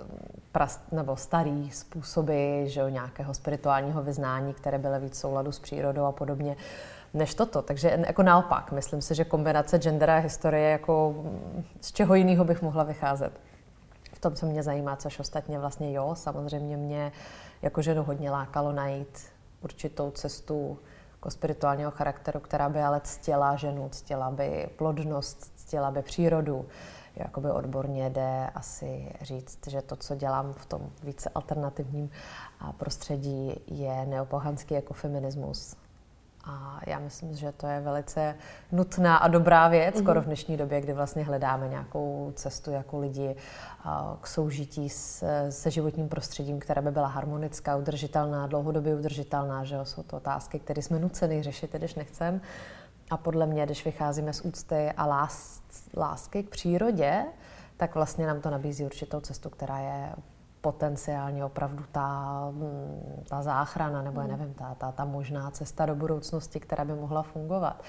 prast, 0.51 0.81
nebo 0.91 1.15
starý 1.15 1.71
způsoby 1.71 2.63
že 2.65 2.79
jo, 2.79 2.89
nějakého 2.89 3.33
spirituálního 3.33 4.03
vyznání, 4.03 4.53
které 4.53 4.77
byly 4.77 4.99
víc 4.99 5.13
v 5.13 5.17
souladu 5.17 5.51
s 5.51 5.59
přírodou 5.59 6.03
a 6.03 6.11
podobně 6.11 6.55
než 7.13 7.35
toto. 7.35 7.61
Takže 7.61 7.99
jako 8.07 8.23
naopak, 8.23 8.71
myslím 8.71 9.01
si, 9.01 9.15
že 9.15 9.25
kombinace 9.25 9.79
gendera 9.79 10.17
a 10.17 10.19
historie, 10.19 10.69
jako 10.69 11.15
mm, 11.17 11.63
z 11.81 11.91
čeho 11.91 12.15
jiného 12.15 12.45
bych 12.45 12.61
mohla 12.61 12.83
vycházet. 12.83 13.31
V 14.13 14.19
tom, 14.19 14.35
co 14.35 14.45
mě 14.45 14.63
zajímá, 14.63 14.95
což 14.95 15.19
ostatně 15.19 15.59
vlastně 15.59 15.93
jo, 15.93 16.15
samozřejmě 16.15 16.77
mě 16.77 17.11
jako 17.61 17.81
ženu 17.81 18.03
hodně 18.03 18.31
lákalo 18.31 18.71
najít 18.71 19.19
určitou 19.63 20.11
cestu 20.11 20.79
jako 21.13 21.31
spirituálního 21.31 21.91
charakteru, 21.91 22.39
která 22.39 22.69
by 22.69 22.81
ale 22.81 23.01
ctila 23.03 23.55
ženu, 23.55 23.89
ctila 23.89 24.31
by 24.31 24.69
plodnost, 24.75 25.51
ctila 25.55 25.91
by 25.91 26.01
přírodu. 26.01 26.65
Jakoby 27.15 27.51
odborně 27.51 28.09
jde 28.09 28.49
asi 28.55 29.13
říct, 29.21 29.67
že 29.67 29.81
to, 29.81 29.95
co 29.95 30.15
dělám 30.15 30.53
v 30.53 30.65
tom 30.65 30.89
více 31.03 31.29
alternativním 31.35 32.09
prostředí, 32.77 33.53
je 33.67 34.05
neopohanský 34.05 34.73
jako 34.73 34.93
feminismus. 34.93 35.75
A 36.43 36.79
já 36.87 36.99
myslím, 36.99 37.35
že 37.35 37.51
to 37.51 37.67
je 37.67 37.79
velice 37.81 38.35
nutná 38.71 39.17
a 39.17 39.27
dobrá 39.27 39.67
věc, 39.67 39.95
mm-hmm. 39.95 40.01
skoro 40.01 40.21
v 40.21 40.25
dnešní 40.25 40.57
době, 40.57 40.81
kdy 40.81 40.93
vlastně 40.93 41.23
hledáme 41.23 41.67
nějakou 41.67 42.31
cestu 42.35 42.71
jako 42.71 42.99
lidi 42.99 43.35
k 44.21 44.27
soužití 44.27 44.89
s, 44.89 45.25
se 45.49 45.71
životním 45.71 46.09
prostředím, 46.09 46.59
která 46.59 46.81
by 46.81 46.91
byla 46.91 47.07
harmonická, 47.07 47.75
udržitelná, 47.75 48.47
dlouhodobě 48.47 48.95
udržitelná, 48.95 49.63
že 49.63 49.75
jo? 49.75 49.85
jsou 49.85 50.03
to 50.03 50.17
otázky, 50.17 50.59
které 50.59 50.81
jsme 50.81 50.99
nuceni 50.99 51.43
řešit, 51.43 51.73
když 51.73 51.95
nechcem. 51.95 52.41
A 53.09 53.17
podle 53.17 53.45
mě, 53.45 53.65
když 53.65 53.85
vycházíme 53.85 54.33
z 54.33 54.41
úcty 54.41 54.91
a 54.97 55.05
lás, 55.05 55.61
lásky 55.97 56.43
k 56.43 56.49
přírodě, 56.49 57.25
tak 57.77 57.95
vlastně 57.95 58.27
nám 58.27 58.41
to 58.41 58.49
nabízí 58.49 58.85
určitou 58.85 59.19
cestu, 59.19 59.49
která 59.49 59.79
je 59.79 60.09
potenciálně 60.61 61.45
opravdu 61.45 61.83
ta, 61.91 62.49
mm, 62.51 63.23
ta 63.29 63.41
záchrana, 63.41 64.01
nebo 64.01 64.21
já 64.21 64.27
hmm. 64.27 64.37
nevím, 64.37 64.53
ta, 64.53 64.75
ta, 64.75 64.91
ta 64.91 65.05
možná 65.05 65.51
cesta 65.51 65.85
do 65.85 65.95
budoucnosti, 65.95 66.59
která 66.59 66.85
by 66.85 66.93
mohla 66.93 67.21
fungovat. 67.23 67.83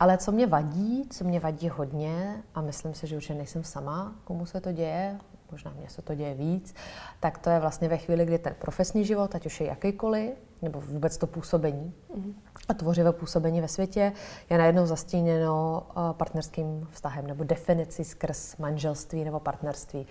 Ale 0.00 0.18
co 0.18 0.32
mě 0.32 0.46
vadí, 0.46 1.08
co 1.10 1.24
mě 1.24 1.40
vadí 1.40 1.68
hodně, 1.68 2.42
a 2.54 2.60
myslím 2.60 2.94
si, 2.94 3.06
že 3.06 3.16
už 3.16 3.28
nejsem 3.28 3.64
sama, 3.64 4.14
komu 4.24 4.46
se 4.46 4.60
to 4.60 4.72
děje, 4.72 5.18
možná 5.52 5.72
mně 5.76 5.88
se 5.88 6.02
to 6.02 6.14
děje 6.14 6.34
víc, 6.34 6.74
tak 7.20 7.38
to 7.38 7.50
je 7.50 7.60
vlastně 7.60 7.88
ve 7.88 7.98
chvíli, 7.98 8.24
kdy 8.24 8.38
ten 8.38 8.54
profesní 8.58 9.04
život, 9.04 9.34
ať 9.34 9.46
už 9.46 9.60
je 9.60 9.66
jakýkoliv, 9.66 10.32
nebo 10.62 10.80
vůbec 10.80 11.18
to 11.18 11.26
působení 11.26 11.94
mm. 12.16 12.34
a 12.68 12.74
tvořivé 12.74 13.12
působení 13.12 13.60
ve 13.60 13.68
světě, 13.68 14.12
je 14.50 14.58
najednou 14.58 14.86
zastíněno 14.86 15.86
eh, 15.90 15.94
partnerským 16.12 16.88
vztahem 16.90 17.26
nebo 17.26 17.44
definicí 17.44 18.04
skrz 18.04 18.56
manželství 18.56 19.24
nebo 19.24 19.40
partnerství. 19.40 20.06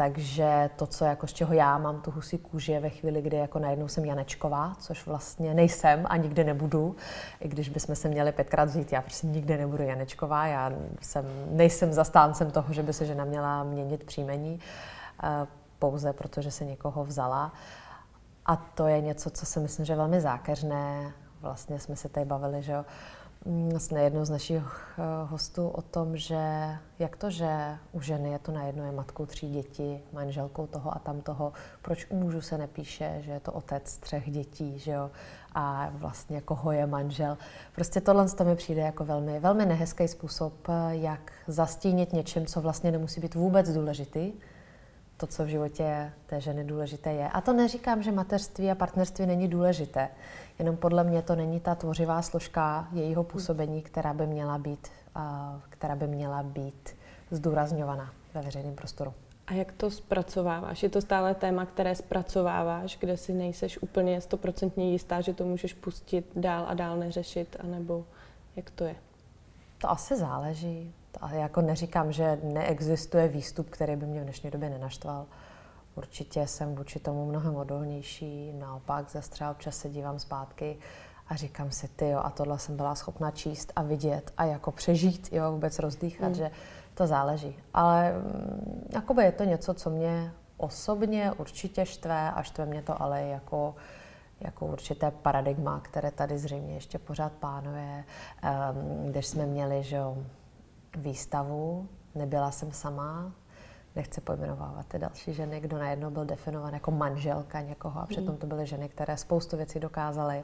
Takže 0.00 0.70
to, 0.76 0.86
co 0.86 1.04
jako 1.04 1.26
z 1.26 1.32
čeho 1.32 1.54
já 1.54 1.78
mám 1.78 2.00
tu 2.00 2.10
husí 2.10 2.38
kůži, 2.38 2.72
je 2.72 2.80
ve 2.80 2.90
chvíli, 2.90 3.22
kdy 3.22 3.36
jako 3.36 3.58
najednou 3.58 3.88
jsem 3.88 4.04
Janečková, 4.04 4.72
což 4.78 5.06
vlastně 5.06 5.54
nejsem 5.54 6.06
a 6.08 6.16
nikdy 6.16 6.44
nebudu. 6.44 6.96
I 7.40 7.48
když 7.48 7.68
bychom 7.68 7.94
se 7.94 8.08
měli 8.08 8.32
pětkrát 8.32 8.68
vzít, 8.68 8.92
já 8.92 9.02
prostě 9.02 9.26
nikdy 9.26 9.58
nebudu 9.58 9.82
Janečková. 9.82 10.46
Já 10.46 10.72
jsem, 11.00 11.24
nejsem 11.50 11.92
zastáncem 11.92 12.50
toho, 12.50 12.72
že 12.72 12.82
by 12.82 12.92
se 12.92 13.06
žena 13.06 13.24
měla 13.24 13.64
měnit 13.64 14.04
příjmení, 14.04 14.60
eh, 15.22 15.46
pouze 15.78 16.12
protože 16.12 16.50
se 16.50 16.64
někoho 16.64 17.04
vzala. 17.04 17.52
A 18.46 18.56
to 18.56 18.86
je 18.86 19.00
něco, 19.00 19.30
co 19.30 19.46
si 19.46 19.60
myslím, 19.60 19.86
že 19.86 19.92
je 19.92 19.96
velmi 19.96 20.20
zákeřné. 20.20 21.12
Vlastně 21.40 21.78
jsme 21.78 21.96
se 21.96 22.08
tady 22.08 22.26
bavili, 22.26 22.62
že 22.62 22.72
jo, 22.72 22.84
vlastně 23.46 23.98
jednou 23.98 24.24
z 24.24 24.30
našich 24.30 24.62
eh, 24.98 25.02
hostů 25.24 25.68
o 25.68 25.82
tom, 25.82 26.16
že 26.16 26.68
jak 26.98 27.16
to, 27.16 27.30
že 27.30 27.78
u 27.92 28.00
ženy 28.00 28.30
je 28.30 28.38
to 28.38 28.52
najednou 28.52 28.84
je 28.84 28.92
matkou 28.92 29.26
tří 29.26 29.50
dětí, 29.50 30.00
manželkou 30.12 30.66
toho 30.66 30.96
a 30.96 30.98
tam 30.98 31.20
toho, 31.20 31.52
proč 31.82 32.06
u 32.10 32.16
mužů 32.16 32.40
se 32.40 32.58
nepíše, 32.58 33.18
že 33.20 33.30
je 33.30 33.40
to 33.40 33.52
otec 33.52 33.98
třech 33.98 34.30
dětí, 34.30 34.78
že 34.78 34.92
jo, 34.92 35.10
a 35.54 35.90
vlastně 35.92 36.40
koho 36.40 36.72
je 36.72 36.86
manžel. 36.86 37.38
Prostě 37.74 38.00
tohle 38.00 38.28
to 38.28 38.44
mi 38.44 38.56
přijde 38.56 38.80
jako 38.80 39.04
velmi, 39.04 39.40
velmi 39.40 39.66
nehezký 39.66 40.08
způsob, 40.08 40.52
eh, 40.68 40.72
jak 40.96 41.32
zastínit 41.46 42.12
něčem, 42.12 42.46
co 42.46 42.60
vlastně 42.60 42.92
nemusí 42.92 43.20
být 43.20 43.34
vůbec 43.34 43.72
důležitý, 43.72 44.32
to, 45.20 45.26
co 45.26 45.44
v 45.44 45.48
životě 45.48 46.12
té 46.26 46.40
ženy 46.40 46.64
důležité 46.64 47.12
je. 47.12 47.28
A 47.28 47.40
to 47.40 47.52
neříkám, 47.52 48.02
že 48.02 48.12
mateřství 48.12 48.70
a 48.70 48.74
partnerství 48.74 49.26
není 49.26 49.48
důležité. 49.48 50.08
Jenom 50.58 50.76
podle 50.76 51.04
mě 51.04 51.22
to 51.22 51.36
není 51.36 51.60
ta 51.60 51.74
tvořivá 51.74 52.22
složka 52.22 52.88
jejího 52.92 53.24
působení, 53.24 53.82
která 53.82 54.14
by 54.14 54.26
měla 54.26 54.58
být, 54.58 54.88
která 55.68 55.96
by 55.96 56.06
měla 56.06 56.42
být 56.42 56.96
zdůrazňovaná 57.30 58.12
ve 58.34 58.42
veřejném 58.42 58.74
prostoru. 58.74 59.12
A 59.46 59.54
jak 59.54 59.72
to 59.72 59.90
zpracováváš? 59.90 60.82
Je 60.82 60.88
to 60.88 61.00
stále 61.00 61.34
téma, 61.34 61.66
které 61.66 61.94
zpracováváš, 61.94 62.98
kde 63.00 63.16
si 63.16 63.32
nejseš 63.32 63.82
úplně 63.82 64.20
stoprocentně 64.20 64.90
jistá, 64.90 65.20
že 65.20 65.34
to 65.34 65.44
můžeš 65.44 65.74
pustit 65.74 66.30
dál 66.36 66.64
a 66.68 66.74
dál 66.74 66.96
neřešit, 66.96 67.56
anebo 67.60 68.04
jak 68.56 68.70
to 68.70 68.84
je? 68.84 68.96
To 69.78 69.90
asi 69.90 70.16
záleží. 70.16 70.94
To 71.10 71.26
jako 71.36 71.60
neříkám, 71.60 72.12
že 72.12 72.38
neexistuje 72.42 73.28
výstup, 73.28 73.70
který 73.70 73.96
by 73.96 74.06
mě 74.06 74.20
v 74.20 74.24
dnešní 74.24 74.50
době 74.50 74.70
nenaštval. 74.70 75.26
Určitě 75.94 76.46
jsem 76.46 76.74
vůči 76.74 76.98
tomu 76.98 77.26
mnohem 77.26 77.56
odolnější, 77.56 78.52
naopak 78.52 79.10
zase 79.10 79.30
třeba 79.30 79.50
občas 79.50 79.76
se 79.76 79.88
dívám 79.88 80.18
zpátky 80.18 80.78
a 81.28 81.36
říkám 81.36 81.70
si, 81.70 81.88
ty 81.88 82.08
jo, 82.08 82.20
a 82.24 82.30
tohle 82.30 82.58
jsem 82.58 82.76
byla 82.76 82.94
schopna 82.94 83.30
číst 83.30 83.72
a 83.76 83.82
vidět 83.82 84.32
a 84.36 84.44
jako 84.44 84.72
přežít, 84.72 85.32
jo, 85.32 85.52
vůbec 85.52 85.78
rozdýchat, 85.78 86.28
mm. 86.28 86.34
že 86.34 86.50
to 86.94 87.06
záleží. 87.06 87.58
Ale 87.74 88.12
mm, 88.12 88.88
jakoby 88.94 89.22
je 89.22 89.32
to 89.32 89.44
něco, 89.44 89.74
co 89.74 89.90
mě 89.90 90.32
osobně 90.56 91.32
určitě 91.32 91.86
štve 91.86 92.30
a 92.30 92.42
štve 92.42 92.66
mě 92.66 92.82
to 92.82 93.02
ale 93.02 93.22
jako 93.22 93.74
jako 94.40 94.66
určité 94.66 95.10
paradigma, 95.10 95.80
které 95.80 96.10
tady 96.10 96.38
zřejmě 96.38 96.74
ještě 96.74 96.98
pořád 96.98 97.32
pánuje. 97.32 98.04
Um, 98.44 99.10
když 99.10 99.26
jsme 99.26 99.46
měli 99.46 99.82
že 99.82 99.96
jo, 99.96 100.16
výstavu, 100.96 101.88
nebyla 102.14 102.50
jsem 102.50 102.72
sama, 102.72 103.32
nechci 103.96 104.20
pojmenovávat 104.20 104.86
ty 104.86 104.98
další 104.98 105.32
ženy, 105.32 105.60
kdo 105.60 105.78
najednou 105.78 106.10
byl 106.10 106.24
definován 106.24 106.74
jako 106.74 106.90
manželka 106.90 107.60
někoho 107.60 108.00
a 108.00 108.06
přitom 108.06 108.28
hmm. 108.28 108.36
to 108.36 108.46
byly 108.46 108.66
ženy, 108.66 108.88
které 108.88 109.16
spoustu 109.16 109.56
věcí 109.56 109.80
dokázaly. 109.80 110.42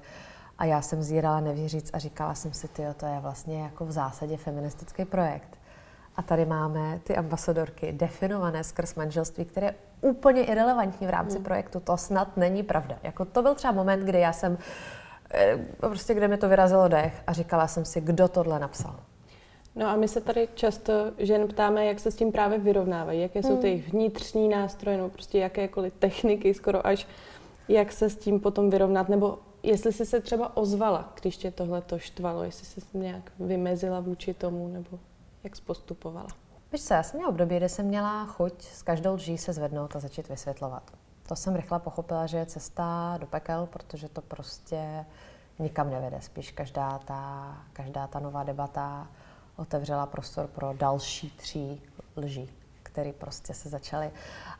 A 0.59 0.65
já 0.65 0.83
jsem 0.83 1.03
zírala 1.03 1.41
nevěříc 1.41 1.91
a 1.93 1.99
říkala 1.99 2.35
jsem 2.35 2.53
si, 2.53 2.69
tyjo, 2.69 2.95
to 2.95 3.07
je 3.07 3.21
vlastně 3.21 3.63
jako 3.63 3.87
v 3.87 3.93
zásadě 3.93 4.37
feministický 4.37 5.05
projekt. 5.05 5.59
A 6.17 6.23
tady 6.23 6.47
máme 6.47 7.01
ty 7.05 7.17
ambasadorky 7.17 7.93
definované 7.93 8.65
skrz 8.65 8.95
manželství, 8.95 9.45
které 9.45 9.67
je 9.67 9.75
úplně 10.01 10.45
irrelevantní 10.45 11.07
v 11.07 11.11
rámci 11.11 11.35
hmm. 11.35 11.45
projektu. 11.45 11.81
To 11.81 11.97
snad 11.97 12.37
není 12.37 12.63
pravda. 12.63 12.99
Jako 13.03 13.25
to 13.25 13.43
byl 13.43 13.55
třeba 13.55 13.73
moment, 13.73 14.01
kdy 14.01 14.21
já 14.21 14.33
jsem, 14.33 14.59
eh, 15.35 15.57
prostě 15.81 16.15
kde 16.15 16.29
mi 16.29 16.37
to 16.37 16.49
vyrazilo 16.49 16.89
dech 16.89 17.23
a 17.27 17.33
říkala 17.33 17.67
jsem 17.67 17.85
si, 17.85 18.01
kdo 18.01 18.29
tohle 18.29 18.59
napsal. 18.59 18.97
No 19.77 19.87
a 19.87 19.97
my 19.97 20.09
se 20.09 20.21
tady 20.21 20.49
často 20.55 20.93
žen 21.19 21.49
ptáme, 21.49 21.87
jak 21.87 22.01
se 22.01 22.11
s 22.11 22.17
tím 22.17 22.33
právě 22.33 22.59
vyrovnávají, 22.59 23.21
jaké 23.21 23.43
jsou 23.43 23.49
ty 23.49 23.55
hmm. 23.55 23.65
jejich 23.65 23.93
vnitřní 23.93 24.49
nástroje, 24.49 24.99
no 24.99 25.09
prostě 25.09 25.39
jakékoliv 25.39 25.93
techniky, 25.99 26.55
skoro 26.55 26.87
až 26.87 27.09
jak 27.69 27.93
se 27.93 28.11
s 28.11 28.17
tím 28.17 28.41
potom 28.41 28.71
vyrovnat, 28.71 29.09
nebo 29.09 29.39
jestli 29.63 29.93
jsi 29.93 30.07
se 30.07 30.21
třeba 30.21 30.57
ozvala, 30.57 31.13
když 31.21 31.37
tě 31.37 31.51
tohle 31.51 31.83
to 31.83 31.99
štvalo, 31.99 32.43
jestli 32.43 32.67
jsi 32.67 32.81
se 32.81 32.99
nějak 32.99 33.33
vymezila 33.39 34.01
vůči 34.01 34.35
tomu, 34.35 34.69
nebo 34.69 34.99
jak 35.45 35.57
jsi 35.57 35.63
postupovala? 35.63 36.29
Víš 36.73 36.85
co, 36.85 36.95
já 36.95 37.03
jsem 37.03 37.19
měla 37.19 37.31
období, 37.31 37.57
kdy 37.57 37.69
jsem 37.69 37.87
měla 37.87 38.27
chuť 38.27 38.63
s 38.63 38.83
každou 38.83 39.15
lží 39.15 39.39
se 39.39 39.53
zvednout 39.53 39.97
a 39.97 40.01
začít 40.01 40.29
vysvětlovat. 40.29 40.83
To 41.29 41.37
jsem 41.37 41.57
rychle 41.57 41.79
pochopila, 41.79 42.27
že 42.27 42.37
je 42.37 42.47
cesta 42.47 43.17
do 43.21 43.27
pekel, 43.27 43.69
protože 43.73 44.09
to 44.09 44.21
prostě 44.21 45.05
nikam 45.59 45.91
nevede. 45.91 46.21
Spíš 46.21 46.51
každá 46.51 46.99
ta, 46.99 47.55
každá 47.73 48.07
ta 48.07 48.21
nová 48.21 48.45
debata 48.45 49.09
otevřela 49.57 50.07
prostor 50.07 50.47
pro 50.47 50.73
další 50.73 51.31
tři 51.31 51.79
lži, 52.17 52.49
které 52.83 53.13
prostě 53.13 53.55
se 53.55 53.69
začaly 53.69 54.11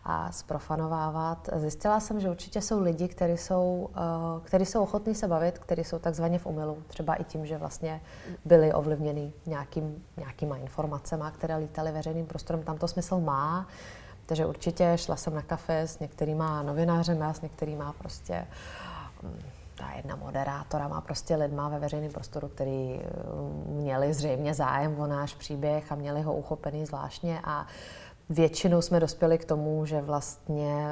a 0.05 0.33
zprofanovávat. 0.33 1.49
Zjistila 1.57 2.01
jsem, 2.01 2.21
že 2.21 2.31
určitě 2.31 2.63
jsou 2.63 2.83
lidi, 2.83 3.09
kteří 3.09 3.37
jsou, 3.37 3.91
uh, 3.91 4.45
kteří 4.45 4.67
jsou 4.67 4.83
ochotní 4.83 5.15
se 5.15 5.29
bavit, 5.29 5.59
kteří 5.59 5.85
jsou 5.85 5.99
takzvaně 5.99 6.39
v 6.39 6.47
omylu, 6.47 6.83
třeba 6.87 7.15
i 7.15 7.25
tím, 7.25 7.47
že 7.47 7.59
vlastně 7.59 8.01
byli 8.45 8.73
ovlivněni 8.73 9.33
nějakým, 9.47 10.05
nějakýma 10.17 10.57
informacemi, 10.57 11.25
které 11.33 11.57
lítaly 11.57 11.93
veřejným 11.93 12.27
prostorem. 12.27 12.63
Tam 12.63 12.79
to 12.79 12.89
smysl 12.89 13.21
má, 13.21 13.67
takže 14.27 14.47
určitě 14.47 14.93
šla 14.97 15.17
jsem 15.17 15.35
na 15.35 15.43
kafe 15.43 15.81
s 15.81 15.99
některýma 15.99 16.63
novinářem, 16.63 17.23
s 17.23 17.41
některýma 17.41 17.93
prostě 17.93 18.47
um, 19.23 19.56
ta 19.79 19.93
jedna 19.97 20.17
moderátora 20.17 20.89
má 20.89 21.01
prostě 21.01 21.37
lidma 21.37 21.69
ve 21.69 21.79
veřejném 21.79 22.13
prostoru, 22.13 22.49
který 22.49 23.01
eh, 23.01 23.09
měli 23.67 24.15
zřejmě 24.15 24.55
zájem 24.55 25.01
o 25.01 25.07
náš 25.07 25.35
příběh 25.35 25.93
a 25.93 25.95
měli 25.95 26.23
ho 26.23 26.35
uchopený 26.35 26.87
zvláštně 26.87 27.41
a 27.45 27.67
většinou 28.29 28.83
jsme 28.83 29.01
dospěli 29.01 29.39
k 29.39 29.45
tomu, 29.45 29.87
že 29.87 30.01
vlastně 30.01 30.87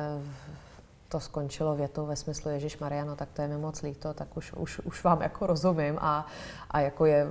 to 1.09 1.21
skončilo 1.21 1.75
větou 1.75 2.07
ve 2.07 2.17
smyslu 2.17 2.51
Ježíš 2.51 2.79
Mariano, 2.79 3.17
tak 3.17 3.29
to 3.33 3.43
je 3.43 3.49
mi 3.49 3.57
moc 3.57 3.83
líto, 3.83 4.15
tak 4.15 4.37
už, 4.37 4.53
už, 4.53 4.79
už 4.79 5.05
vám 5.05 5.23
jako 5.23 5.47
rozumím 5.47 5.99
a, 6.01 6.27
a 6.71 6.81
jako 6.81 7.07
je, 7.07 7.27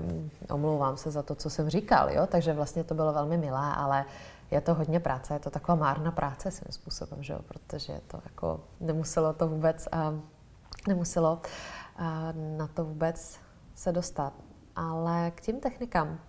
omlouvám 0.50 0.98
se 0.98 1.12
za 1.12 1.24
to, 1.24 1.36
co 1.36 1.50
jsem 1.50 1.70
říkal, 1.70 2.10
jo? 2.10 2.28
takže 2.28 2.54
vlastně 2.54 2.84
to 2.84 2.94
bylo 2.94 3.14
velmi 3.14 3.38
milé, 3.38 3.76
ale 3.76 4.06
je 4.52 4.62
to 4.62 4.74
hodně 4.74 5.00
práce, 5.00 5.34
je 5.34 5.40
to 5.40 5.50
taková 5.50 5.76
márna 5.76 6.12
práce 6.12 6.52
svým 6.52 6.72
způsobem, 6.72 7.24
že 7.24 7.34
jo? 7.34 7.40
protože 7.48 8.02
to 8.08 8.20
jako 8.24 8.60
nemuselo 8.80 9.34
to 9.34 9.48
vůbec 9.48 9.88
uh, 9.94 10.20
nemuselo 10.88 11.42
na 12.58 12.68
to 12.68 12.86
vůbec 12.86 13.40
se 13.75 13.92
dostat. 13.92 14.34
Ale 14.75 15.32
k 15.32 15.42
těm 15.42 15.60
technikám. 15.60 16.20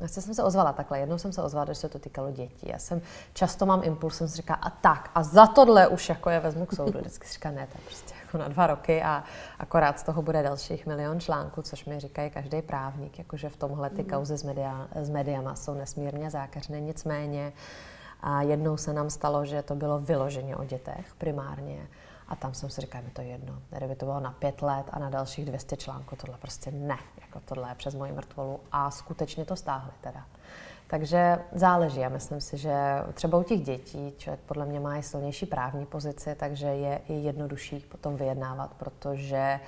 Já 0.00 0.08
jsem 0.08 0.34
se 0.34 0.42
ozvala 0.42 0.72
takhle, 0.72 0.98
jednou 0.98 1.18
jsem 1.18 1.32
se 1.32 1.42
ozvala, 1.42 1.66
že 1.66 1.74
se 1.74 1.88
to 1.88 1.98
týkalo 1.98 2.30
dětí. 2.30 2.68
Já 2.68 2.78
jsem 2.78 3.02
často 3.32 3.66
mám 3.66 3.80
impuls, 3.84 4.16
jsem 4.16 4.28
si 4.28 4.36
říká, 4.36 4.54
a 4.54 4.70
tak, 4.70 5.10
a 5.14 5.22
za 5.22 5.46
tohle 5.46 5.88
už 5.88 6.08
jako 6.08 6.30
je 6.30 6.40
vezmu 6.40 6.66
k 6.66 6.72
soudu. 6.72 6.98
Vždycky 6.98 7.26
si 7.26 7.32
říká, 7.32 7.50
ne, 7.50 7.66
to 7.66 7.78
je 7.78 7.84
prostě 7.84 8.14
jako 8.20 8.38
na 8.38 8.48
dva 8.48 8.66
roky 8.66 9.02
a 9.02 9.24
akorát 9.58 9.98
z 9.98 10.02
toho 10.02 10.22
bude 10.22 10.42
dalších 10.42 10.86
milion 10.86 11.20
článků, 11.20 11.62
což 11.62 11.84
mi 11.84 12.00
říkají 12.00 12.30
každý 12.30 12.62
právník, 12.62 13.18
jakože 13.18 13.48
v 13.48 13.56
tomhle 13.56 13.90
ty 13.90 14.02
mhm. 14.02 14.10
kauzy 14.10 14.38
s, 14.38 14.42
media, 14.42 14.88
s 14.94 15.10
mediama 15.10 15.54
jsou 15.54 15.74
nesmírně 15.74 16.30
zákeřné. 16.30 16.80
Nicméně 16.80 17.52
a 18.20 18.42
jednou 18.42 18.76
se 18.76 18.92
nám 18.92 19.10
stalo, 19.10 19.44
že 19.44 19.62
to 19.62 19.74
bylo 19.74 19.98
vyloženě 19.98 20.56
o 20.56 20.64
dětech 20.64 21.14
primárně. 21.18 21.88
A 22.30 22.36
tam 22.36 22.54
jsem 22.54 22.70
si 22.70 22.80
říkala, 22.80 23.04
mi 23.04 23.10
to 23.10 23.22
jedno. 23.22 23.62
Kdyby 23.70 23.96
to 23.96 24.06
bylo 24.06 24.20
na 24.20 24.32
pět 24.32 24.62
let 24.62 24.86
a 24.90 24.98
na 24.98 25.10
dalších 25.10 25.44
200 25.44 25.76
článků, 25.76 26.16
tohle 26.16 26.38
prostě 26.38 26.70
ne. 26.70 26.98
Jako 27.20 27.40
tohle 27.44 27.68
je 27.68 27.74
přes 27.74 27.94
moji 27.94 28.12
mrtvolu. 28.12 28.60
A 28.72 28.90
skutečně 28.90 29.44
to 29.44 29.56
stáhli 29.56 29.92
teda. 30.00 30.24
Takže 30.86 31.38
záleží. 31.52 32.00
Já 32.00 32.08
myslím 32.08 32.40
si, 32.40 32.58
že 32.58 32.74
třeba 33.14 33.38
u 33.38 33.42
těch 33.42 33.60
dětí 33.60 34.14
člověk 34.18 34.40
podle 34.40 34.66
mě 34.66 34.80
má 34.80 34.96
i 34.96 35.02
silnější 35.02 35.46
právní 35.46 35.86
pozici, 35.86 36.34
takže 36.34 36.66
je 36.66 37.00
i 37.08 37.12
jednodušší 37.12 37.80
potom 37.80 38.16
vyjednávat, 38.16 38.74
protože 38.74 39.60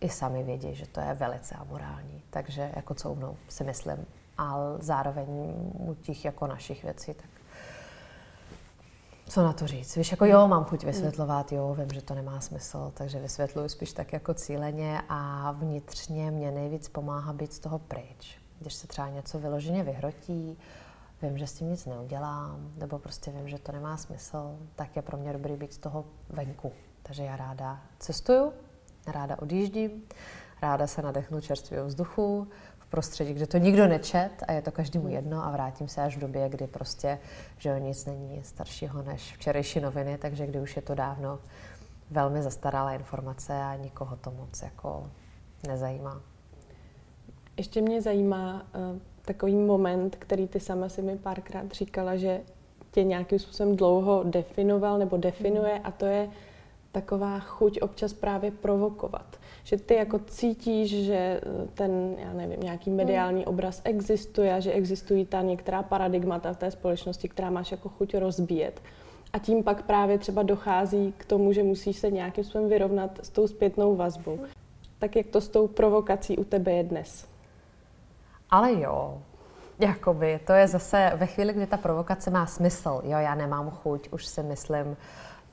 i 0.00 0.08
sami 0.08 0.42
vědí, 0.42 0.74
že 0.74 0.86
to 0.86 1.00
je 1.00 1.14
velice 1.14 1.54
amorální. 1.54 2.22
Takže 2.30 2.72
jako 2.76 2.94
couvnou, 2.94 3.36
si 3.48 3.64
myslím. 3.64 4.06
Ale 4.38 4.76
zároveň 4.80 5.26
u 5.72 5.94
těch 5.94 6.24
jako 6.24 6.46
našich 6.46 6.82
věcí, 6.82 7.14
tak 7.14 7.30
co 9.28 9.42
na 9.42 9.52
to 9.52 9.66
říct? 9.66 9.96
Víš, 9.96 10.10
jako 10.10 10.24
jo, 10.24 10.48
mám 10.48 10.64
chuť 10.64 10.84
vysvětlovat, 10.84 11.52
jo, 11.52 11.74
vím, 11.78 11.90
že 11.90 12.02
to 12.02 12.14
nemá 12.14 12.40
smysl, 12.40 12.92
takže 12.94 13.20
vysvětluji 13.20 13.68
spíš 13.68 13.92
tak 13.92 14.12
jako 14.12 14.34
cíleně 14.34 15.02
a 15.08 15.52
vnitřně 15.52 16.30
mě 16.30 16.50
nejvíc 16.50 16.88
pomáhá 16.88 17.32
být 17.32 17.52
z 17.52 17.58
toho 17.58 17.78
pryč. 17.78 18.38
Když 18.60 18.74
se 18.74 18.86
třeba 18.86 19.08
něco 19.08 19.38
vyloženě 19.38 19.84
vyhrotí, 19.84 20.58
vím, 21.22 21.38
že 21.38 21.46
s 21.46 21.52
tím 21.52 21.70
nic 21.70 21.86
neudělám, 21.86 22.72
nebo 22.76 22.98
prostě 22.98 23.30
vím, 23.30 23.48
že 23.48 23.58
to 23.58 23.72
nemá 23.72 23.96
smysl, 23.96 24.58
tak 24.74 24.96
je 24.96 25.02
pro 25.02 25.16
mě 25.16 25.32
dobrý 25.32 25.56
být 25.56 25.72
z 25.72 25.78
toho 25.78 26.04
venku. 26.30 26.72
Takže 27.02 27.24
já 27.24 27.36
ráda 27.36 27.80
cestuju, 27.98 28.52
ráda 29.06 29.38
odjíždím, 29.38 30.02
ráda 30.62 30.86
se 30.86 31.02
nadechnu 31.02 31.40
čerstvého 31.40 31.86
vzduchu, 31.86 32.48
prostředí, 32.90 33.34
kde 33.34 33.46
to 33.46 33.58
nikdo 33.58 33.86
nečet 33.86 34.30
a 34.48 34.52
je 34.52 34.62
to 34.62 34.72
každému 34.72 35.08
jedno 35.08 35.44
a 35.44 35.50
vrátím 35.50 35.88
se 35.88 36.02
až 36.02 36.16
v 36.16 36.20
době, 36.20 36.48
kdy 36.48 36.66
prostě, 36.66 37.18
že 37.58 37.74
o 37.74 37.78
nic 37.78 38.06
není 38.06 38.40
staršího 38.44 39.02
než 39.02 39.34
včerejší 39.34 39.80
noviny, 39.80 40.18
takže 40.18 40.46
kdy 40.46 40.60
už 40.60 40.76
je 40.76 40.82
to 40.82 40.94
dávno 40.94 41.38
velmi 42.10 42.42
zastaralá 42.42 42.92
informace 42.92 43.62
a 43.62 43.76
nikoho 43.76 44.16
to 44.16 44.30
moc 44.30 44.62
jako 44.62 45.10
nezajímá. 45.68 46.20
Ještě 47.56 47.80
mě 47.80 48.02
zajímá 48.02 48.54
uh, 48.54 48.98
takový 49.22 49.54
moment, 49.54 50.16
který 50.16 50.48
ty 50.48 50.60
sama 50.60 50.88
si 50.88 51.02
mi 51.02 51.18
párkrát 51.18 51.72
říkala, 51.72 52.16
že 52.16 52.40
tě 52.90 53.04
nějakým 53.04 53.38
způsobem 53.38 53.76
dlouho 53.76 54.22
definoval 54.24 54.98
nebo 54.98 55.16
definuje 55.16 55.80
a 55.84 55.90
to 55.90 56.06
je 56.06 56.28
taková 56.92 57.38
chuť 57.38 57.80
občas 57.80 58.12
právě 58.12 58.50
provokovat 58.50 59.38
že 59.68 59.76
ty 59.76 59.94
jako 59.94 60.18
cítíš, 60.18 61.04
že 61.04 61.14
eh, 61.14 61.40
ten, 61.74 62.16
já 62.18 62.32
nevím, 62.32 62.60
nějaký 62.60 62.90
mediální 62.90 63.46
obraz 63.46 63.80
existuje 63.84 64.54
a 64.54 64.60
že 64.60 64.72
existují 64.72 65.26
ta 65.26 65.42
některá 65.42 65.82
paradigmata 65.82 66.52
v 66.52 66.56
té 66.56 66.70
společnosti, 66.70 67.28
která 67.28 67.50
máš 67.50 67.70
jako 67.70 67.88
chuť 67.88 68.14
rozbíjet. 68.14 68.82
A 69.32 69.38
tím 69.38 69.64
pak 69.64 69.82
právě 69.82 70.18
třeba 70.18 70.42
dochází 70.42 71.14
k 71.16 71.24
tomu, 71.24 71.52
že 71.52 71.62
musíš 71.62 71.96
se 71.96 72.10
nějakým 72.10 72.44
způsobem 72.44 72.68
vyrovnat 72.68 73.10
s 73.22 73.28
tou 73.28 73.46
zpětnou 73.46 73.96
vazbou. 73.96 74.38
Tak 74.98 75.16
jak 75.16 75.26
to 75.26 75.40
s 75.40 75.48
tou 75.48 75.68
provokací 75.68 76.38
u 76.38 76.44
tebe 76.44 76.72
je 76.72 76.82
dnes? 76.82 77.28
Ale 78.50 78.80
jo, 78.80 79.22
jakoby, 79.78 80.40
to 80.46 80.52
je 80.52 80.68
zase 80.68 81.12
ve 81.16 81.26
chvíli, 81.26 81.52
kdy 81.52 81.66
ta 81.66 81.76
provokace 81.76 82.30
má 82.30 82.46
smysl. 82.46 83.00
Jo, 83.04 83.18
já 83.18 83.34
nemám 83.34 83.70
chuť, 83.70 84.08
už 84.12 84.26
si 84.26 84.42
myslím, 84.42 84.96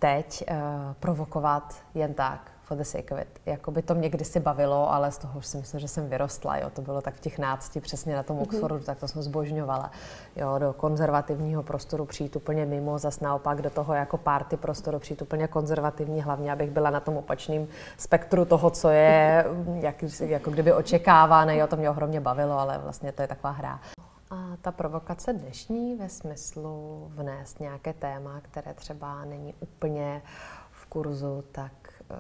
teď 0.06 0.44
uh, 0.50 0.58
provokovat 1.00 1.76
jen 1.94 2.14
tak 2.14 2.52
for 2.64 2.78
the 2.78 2.84
sake 2.84 3.16
of 3.16 3.22
it. 3.22 3.42
Jako 3.46 3.72
by 3.72 3.82
to 3.82 3.96
mě 3.96 4.10
kdysi 4.10 4.40
bavilo, 4.40 4.94
ale 4.94 5.12
z 5.12 5.18
toho 5.18 5.40
už 5.40 5.46
si 5.46 5.58
myslím, 5.58 5.80
že 5.80 5.88
jsem 5.88 6.10
vyrostla. 6.10 6.58
Jo. 6.58 6.70
To 6.70 6.82
bylo 6.82 7.02
tak 7.02 7.14
v 7.16 7.20
těch 7.20 7.40
nácti 7.40 7.82
přesně 7.82 8.16
na 8.16 8.24
tom 8.24 8.36
mhm. 8.36 8.44
Oxfordu, 8.44 8.78
mm-hmm. 8.78 8.86
tak 8.86 9.00
to 9.00 9.08
jsem 9.08 9.22
zbožňovala. 9.22 9.92
Jo, 10.36 10.56
do 10.60 10.74
konzervativního 10.74 11.64
prostoru 11.64 12.06
přijít 12.06 12.36
úplně 12.36 12.66
mimo, 12.66 13.00
zas 13.00 13.20
naopak 13.20 13.62
do 13.62 13.70
toho 13.70 13.94
jako 13.94 14.18
party 14.18 14.58
prostoru 14.58 15.00
přijít 15.00 15.22
úplně 15.22 15.48
konzervativní, 15.48 16.22
hlavně 16.22 16.52
abych 16.52 16.72
byla 16.72 16.90
na 16.90 17.00
tom 17.00 17.18
opačném 17.18 17.68
spektru 17.98 18.46
toho, 18.46 18.70
co 18.70 18.90
je 18.90 19.46
jak, 19.74 19.96
jako 20.20 20.52
kdyby 20.52 20.74
očekávané. 20.74 21.58
Jo, 21.58 21.68
to 21.68 21.78
mě 21.78 21.90
ohromně 21.90 22.22
bavilo, 22.22 22.60
ale 22.60 22.78
vlastně 22.78 23.12
to 23.12 23.22
je 23.22 23.28
taková 23.28 23.52
hra. 23.52 23.80
A 24.30 24.58
ta 24.62 24.72
provokace 24.72 25.34
dnešní 25.34 25.96
ve 25.96 26.10
smyslu 26.10 27.08
vnést 27.16 27.60
nějaké 27.60 27.94
téma, 27.94 28.42
které 28.42 28.74
třeba 28.74 29.26
není 29.26 29.54
úplně 29.60 30.22
v 30.72 30.86
kurzu, 30.86 31.44
tak 31.52 31.72
uh, 32.12 32.18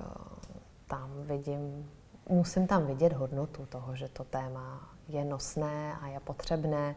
tam 0.88 1.12
vidím, 1.18 1.92
musím 2.30 2.68
tam 2.68 2.86
vidět 2.86 3.14
hodnotu 3.14 3.66
toho, 3.66 3.96
že 3.96 4.10
to 4.10 4.24
téma 4.24 4.90
je 5.08 5.26
nosné 5.26 5.96
a 6.02 6.08
je 6.08 6.20
potřebné. 6.20 6.96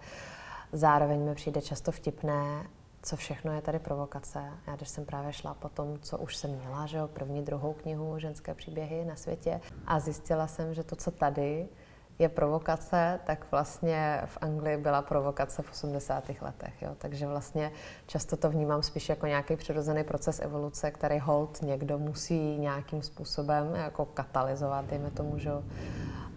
Zároveň 0.73 1.21
mi 1.21 1.35
přijde 1.35 1.63
často 1.63 1.93
vtipné, 1.93 2.67
co 3.03 3.17
všechno 3.17 3.53
je 3.53 3.63
tady 3.63 3.79
provokace. 3.79 4.53
Já 4.67 4.77
když 4.77 4.89
jsem 4.89 5.05
právě 5.05 5.33
šla 5.33 5.55
po 5.55 5.69
tom, 5.69 5.99
co 5.99 6.19
už 6.19 6.37
jsem 6.37 6.51
měla, 6.51 6.87
že 6.87 6.99
jo, 6.99 7.09
první, 7.09 7.43
druhou 7.43 7.73
knihu 7.73 8.19
Ženské 8.19 8.55
příběhy 8.55 9.05
na 9.05 9.17
světě 9.17 9.61
a 9.87 10.01
zjistila 10.01 10.47
jsem, 10.47 10.75
že 10.75 10.83
to, 10.83 10.97
co 10.97 11.11
tady 11.11 11.69
je 12.19 12.29
provokace, 12.29 13.21
tak 13.25 13.47
vlastně 13.51 14.23
v 14.25 14.39
Anglii 14.41 14.77
byla 14.77 15.03
provokace 15.03 15.63
v 15.63 15.71
80. 15.71 16.29
letech. 16.41 16.83
Jo? 16.83 16.95
Takže 16.99 17.27
vlastně 17.27 17.73
často 18.07 18.37
to 18.37 18.51
vnímám 18.51 18.83
spíš 18.83 19.09
jako 19.09 19.27
nějaký 19.27 19.57
přirozený 19.57 20.05
proces 20.05 20.41
evoluce, 20.41 20.91
který 20.91 21.19
hold 21.19 21.63
někdo 21.63 21.99
musí 21.99 22.59
nějakým 22.59 23.03
způsobem 23.03 23.75
jako 23.75 24.05
katalyzovat, 24.05 24.85
dejme 24.85 25.11
tomu, 25.11 25.39
že 25.39 25.51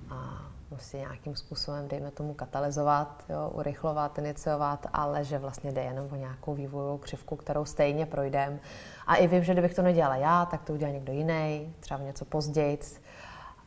a 0.09 0.51
musí 0.71 0.97
nějakým 0.97 1.35
způsobem, 1.35 1.87
dejme 1.87 2.11
tomu, 2.11 2.33
katalyzovat, 2.33 3.23
jo, 3.29 3.51
urychlovat, 3.53 4.17
iniciovat, 4.17 4.87
ale 4.93 5.23
že 5.23 5.39
vlastně 5.39 5.71
jde 5.71 5.83
jenom 5.83 6.07
o 6.11 6.15
nějakou 6.15 6.53
vývojovou 6.53 6.97
křivku, 6.97 7.35
kterou 7.35 7.65
stejně 7.65 8.05
projdem. 8.05 8.59
A 9.07 9.15
i 9.15 9.27
vím, 9.27 9.43
že 9.43 9.53
kdybych 9.53 9.73
to 9.73 9.81
nedělala 9.81 10.15
já, 10.15 10.45
tak 10.45 10.63
to 10.63 10.73
udělá 10.73 10.91
někdo 10.91 11.13
jiný, 11.13 11.75
třeba 11.79 11.99
něco 11.99 12.25
později, 12.25 12.79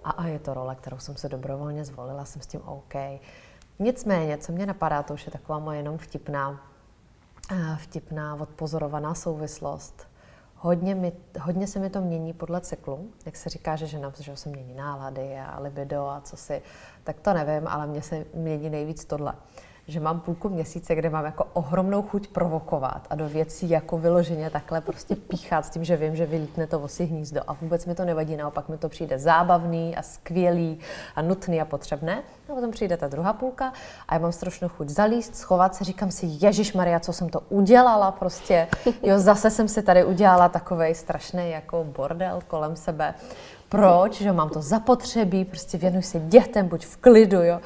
a, 0.04 0.10
a 0.10 0.26
je 0.26 0.38
to 0.38 0.54
role, 0.54 0.74
kterou 0.74 0.98
jsem 0.98 1.16
se 1.16 1.28
dobrovolně 1.28 1.84
zvolila, 1.84 2.24
jsem 2.24 2.42
s 2.42 2.46
tím 2.46 2.60
OK. 2.64 2.94
Nicméně, 3.78 4.38
co 4.38 4.52
mě 4.52 4.66
napadá, 4.66 5.02
to 5.02 5.14
už 5.14 5.26
je 5.26 5.32
taková 5.32 5.58
moje 5.58 5.78
jenom 5.78 5.98
vtipná, 5.98 6.70
eh, 7.52 7.76
vtipná, 7.76 8.34
odpozorovaná 8.34 9.14
souvislost. 9.14 10.08
Hodně, 10.56 10.94
mi, 10.94 11.12
hodně 11.40 11.66
se 11.66 11.78
mi 11.78 11.90
to 11.90 12.00
mění 12.00 12.32
podle 12.32 12.60
cyklu. 12.60 13.10
Jak 13.26 13.36
se 13.36 13.48
říká, 13.48 13.76
že 13.76 13.86
žena 13.86 14.12
že 14.18 14.36
se 14.36 14.48
mění 14.48 14.74
nálady 14.74 15.38
a 15.38 15.60
libido 15.60 16.06
a 16.06 16.20
co 16.20 16.36
si, 16.36 16.62
tak 17.04 17.20
to 17.20 17.32
nevím, 17.32 17.68
ale 17.68 17.86
mně 17.86 18.02
se 18.02 18.24
mění 18.34 18.70
nejvíc 18.70 19.04
tohle 19.04 19.34
že 19.88 20.00
mám 20.00 20.20
půlku 20.20 20.48
měsíce, 20.48 20.94
kde 20.94 21.10
mám 21.10 21.24
jako 21.24 21.46
ohromnou 21.52 22.02
chuť 22.02 22.28
provokovat 22.28 23.06
a 23.10 23.14
do 23.14 23.28
věcí 23.28 23.70
jako 23.70 23.98
vyloženě 23.98 24.50
takhle 24.50 24.80
prostě 24.80 25.16
píchat 25.16 25.66
s 25.66 25.70
tím, 25.70 25.84
že 25.84 25.96
vím, 25.96 26.16
že 26.16 26.26
vylítne 26.26 26.66
to 26.66 26.78
vosí 26.78 27.04
hnízdo 27.04 27.40
a 27.46 27.52
vůbec 27.52 27.86
mi 27.86 27.94
to 27.94 28.04
nevadí, 28.04 28.36
naopak 28.36 28.68
mi 28.68 28.78
to 28.78 28.88
přijde 28.88 29.18
zábavný 29.18 29.96
a 29.96 30.02
skvělý 30.02 30.78
a 31.16 31.22
nutný 31.22 31.60
a 31.60 31.64
potřebné. 31.64 32.22
A 32.48 32.54
potom 32.54 32.70
přijde 32.70 32.96
ta 32.96 33.08
druhá 33.08 33.32
půlka 33.32 33.72
a 34.08 34.14
já 34.14 34.20
mám 34.20 34.32
strašnou 34.32 34.68
chuť 34.68 34.88
zalíst, 34.88 35.36
schovat 35.36 35.74
se, 35.74 35.84
říkám 35.84 36.10
si, 36.10 36.26
Ježíš 36.26 36.72
Maria, 36.72 37.00
co 37.00 37.12
jsem 37.12 37.28
to 37.28 37.40
udělala 37.48 38.12
prostě. 38.12 38.68
Jo, 39.02 39.18
zase 39.18 39.50
jsem 39.50 39.68
si 39.68 39.82
tady 39.82 40.04
udělala 40.04 40.48
takovej 40.48 40.94
strašný 40.94 41.50
jako 41.50 41.84
bordel 41.84 42.40
kolem 42.48 42.76
sebe. 42.76 43.14
Proč? 43.68 44.20
Že 44.20 44.32
mám 44.32 44.50
to 44.50 44.62
zapotřebí, 44.62 45.44
prostě 45.44 45.78
věnuj 45.78 46.02
se 46.02 46.20
dětem, 46.20 46.68
buď 46.68 46.86
v 46.86 46.96
klidu, 46.96 47.42
jo. 47.42 47.60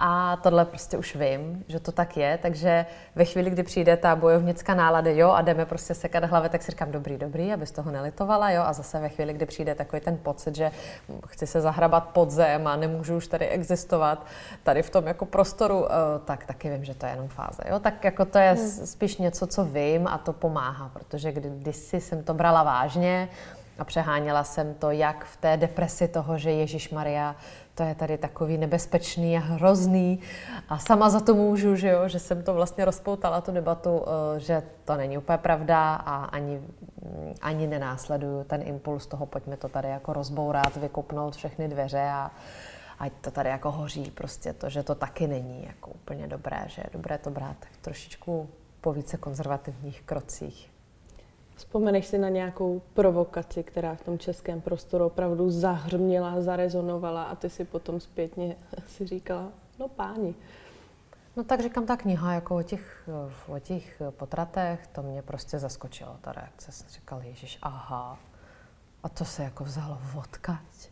A 0.00 0.36
tohle 0.36 0.64
prostě 0.64 0.98
už 0.98 1.16
vím, 1.16 1.64
že 1.68 1.80
to 1.80 1.92
tak 1.92 2.16
je, 2.16 2.38
takže 2.42 2.86
ve 3.14 3.24
chvíli, 3.24 3.50
kdy 3.50 3.62
přijde 3.62 3.96
ta 3.96 4.16
bojovnická 4.16 4.74
nálada, 4.74 5.10
jo, 5.10 5.30
a 5.30 5.42
jdeme 5.42 5.66
prostě 5.66 5.94
sekat 5.94 6.24
hlavy, 6.24 6.48
tak 6.48 6.62
si 6.62 6.70
říkám, 6.70 6.92
dobrý, 6.92 7.16
dobrý, 7.16 7.52
abys 7.52 7.70
toho 7.70 7.90
nelitovala, 7.90 8.50
jo, 8.50 8.62
a 8.66 8.72
zase 8.72 9.00
ve 9.00 9.08
chvíli, 9.08 9.32
kdy 9.32 9.46
přijde 9.46 9.74
takový 9.74 10.00
ten 10.00 10.16
pocit, 10.16 10.56
že 10.56 10.70
chci 11.26 11.46
se 11.46 11.60
zahrabat 11.60 12.04
pod 12.04 12.30
zem 12.30 12.66
a 12.66 12.76
nemůžu 12.76 13.16
už 13.16 13.26
tady 13.26 13.48
existovat, 13.48 14.26
tady 14.62 14.82
v 14.82 14.90
tom 14.90 15.06
jako 15.06 15.26
prostoru, 15.26 15.86
eh, 15.86 15.94
tak 16.24 16.46
taky 16.46 16.70
vím, 16.70 16.84
že 16.84 16.94
to 16.94 17.06
je 17.06 17.12
jenom 17.12 17.28
fáze, 17.28 17.62
jo, 17.68 17.78
tak 17.78 18.04
jako 18.04 18.24
to 18.24 18.38
je 18.38 18.50
hmm. 18.50 18.86
spíš 18.86 19.16
něco, 19.16 19.46
co 19.46 19.64
vím 19.64 20.06
a 20.06 20.18
to 20.18 20.32
pomáhá, 20.32 20.90
protože 20.92 21.32
kdysi 21.32 22.00
jsem 22.00 22.22
to 22.22 22.34
brala 22.34 22.62
vážně, 22.62 23.28
a 23.78 23.84
přeháněla 23.84 24.44
jsem 24.44 24.74
to 24.74 24.90
jak 24.90 25.24
v 25.24 25.36
té 25.36 25.56
depresi 25.56 26.08
toho, 26.08 26.38
že 26.38 26.50
Ježíš 26.50 26.90
Maria 26.90 27.36
to 27.74 27.82
je 27.82 27.94
tady 27.94 28.18
takový 28.18 28.58
nebezpečný 28.58 29.36
a 29.36 29.40
hrozný 29.40 30.20
a 30.68 30.78
sama 30.78 31.10
za 31.10 31.20
to 31.20 31.34
můžu, 31.34 31.76
že, 31.76 31.88
jo, 31.88 32.08
že 32.08 32.18
jsem 32.18 32.42
to 32.42 32.54
vlastně 32.54 32.84
rozpoutala 32.84 33.40
tu 33.40 33.52
debatu, 33.52 34.04
eh, 34.06 34.40
že 34.40 34.62
to 34.84 34.96
není 34.96 35.18
úplně 35.18 35.38
pravda 35.38 35.94
a 35.94 36.24
ani, 36.24 36.62
ani 37.42 37.66
nenásleduju 37.66 38.44
ten 38.44 38.62
impuls 38.62 39.06
toho, 39.06 39.26
pojďme 39.26 39.56
to 39.56 39.68
tady 39.68 39.88
jako 39.88 40.12
rozbourat, 40.12 40.76
vykopnout 40.76 41.36
všechny 41.36 41.68
dveře 41.68 42.10
a, 42.12 42.30
ať 42.98 43.12
to 43.20 43.30
tady 43.30 43.48
jako 43.48 43.70
hoří, 43.70 44.10
prostě 44.10 44.52
to, 44.52 44.70
že 44.70 44.82
to 44.82 44.94
taky 44.94 45.26
není 45.26 45.64
jako 45.66 45.90
úplně 45.90 46.26
dobré, 46.26 46.64
že 46.66 46.82
je 46.82 46.90
dobré 46.92 47.18
to 47.18 47.30
brát 47.30 47.56
trošičku 47.80 48.48
po 48.80 48.92
více 48.92 49.16
konzervativních 49.16 50.02
krocích. 50.02 50.70
Vzpomeneš 51.58 52.06
si 52.06 52.18
na 52.18 52.28
nějakou 52.28 52.82
provokaci, 52.94 53.62
která 53.62 53.94
v 53.94 54.02
tom 54.02 54.18
českém 54.18 54.60
prostoru 54.60 55.04
opravdu 55.04 55.50
zahrměla, 55.50 56.40
zarezonovala 56.40 57.22
a 57.22 57.34
ty 57.34 57.50
si 57.50 57.64
potom 57.64 58.00
zpětně 58.00 58.56
si 58.86 59.06
říkala, 59.06 59.48
no 59.78 59.88
páni. 59.88 60.34
No 61.36 61.44
tak 61.44 61.60
říkám, 61.60 61.86
ta 61.86 61.96
kniha 61.96 62.32
jako 62.32 62.56
o 62.56 62.62
těch, 62.62 63.08
o 63.48 63.58
těch 63.58 64.02
potratech, 64.10 64.86
to 64.86 65.02
mě 65.02 65.22
prostě 65.22 65.58
zaskočilo, 65.58 66.16
ta 66.20 66.32
reakce. 66.32 66.72
Jsem 66.72 66.88
říkal, 66.88 67.22
Ježíš, 67.22 67.58
aha, 67.62 68.18
a 69.02 69.08
to 69.08 69.24
se 69.24 69.42
jako 69.42 69.64
vzalo 69.64 69.98
odkaď. 70.18 70.90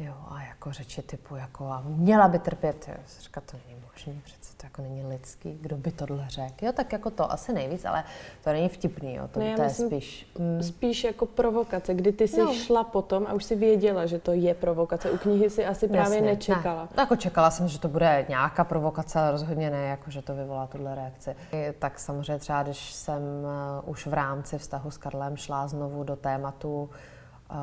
Jo, 0.00 0.14
a 0.28 0.42
jako 0.42 0.72
řeči 0.72 1.02
typu, 1.02 1.36
jako 1.36 1.66
a 1.66 1.82
měla 1.86 2.28
by 2.28 2.38
trpět. 2.38 2.88
Jo, 2.88 2.94
říká, 3.20 3.40
to 3.40 3.56
není 3.66 3.80
možné, 3.92 4.20
přece 4.24 4.56
to 4.56 4.66
jako 4.66 4.82
není 4.82 5.06
lidský, 5.06 5.58
kdo 5.60 5.76
by 5.76 5.92
tohle 5.92 6.24
řekl. 6.28 6.64
Jo, 6.64 6.72
tak 6.72 6.92
jako 6.92 7.10
to 7.10 7.32
asi 7.32 7.52
nejvíc, 7.52 7.84
ale 7.84 8.04
to 8.44 8.52
není 8.52 8.68
vtipný, 8.68 9.14
jo, 9.14 9.28
to, 9.28 9.40
ne, 9.40 9.56
to 9.56 9.62
je 9.62 9.70
spíš... 9.70 10.26
Mm. 10.38 10.62
Spíš 10.62 11.04
jako 11.04 11.26
provokace, 11.26 11.94
kdy 11.94 12.12
ty 12.12 12.28
jsi 12.28 12.40
no. 12.40 12.54
šla 12.54 12.84
potom 12.84 13.26
a 13.26 13.32
už 13.32 13.44
si 13.44 13.56
věděla, 13.56 14.06
že 14.06 14.18
to 14.18 14.32
je 14.32 14.54
provokace. 14.54 15.10
U 15.10 15.18
knihy 15.18 15.50
si 15.50 15.66
asi 15.66 15.88
právě 15.88 16.16
Jasně, 16.16 16.30
nečekala. 16.30 16.82
Ne. 16.82 16.88
Jako 16.96 17.16
čekala 17.16 17.50
jsem, 17.50 17.68
že 17.68 17.78
to 17.78 17.88
bude 17.88 18.26
nějaká 18.28 18.64
provokace, 18.64 19.18
ale 19.18 19.30
rozhodně 19.30 19.70
ne, 19.70 19.82
jako 19.86 20.10
že 20.10 20.22
to 20.22 20.34
vyvolá 20.34 20.66
tuhle 20.66 20.94
reakci. 20.94 21.36
Tak 21.78 21.98
samozřejmě 21.98 22.38
třeba, 22.38 22.62
když 22.62 22.92
jsem 22.92 23.22
eh, 23.22 23.82
už 23.86 24.06
v 24.06 24.14
rámci 24.14 24.58
vztahu 24.58 24.90
s 24.90 24.96
Karlem 24.96 25.36
šla 25.36 25.68
znovu 25.68 26.04
do 26.04 26.16
tématu 26.16 26.90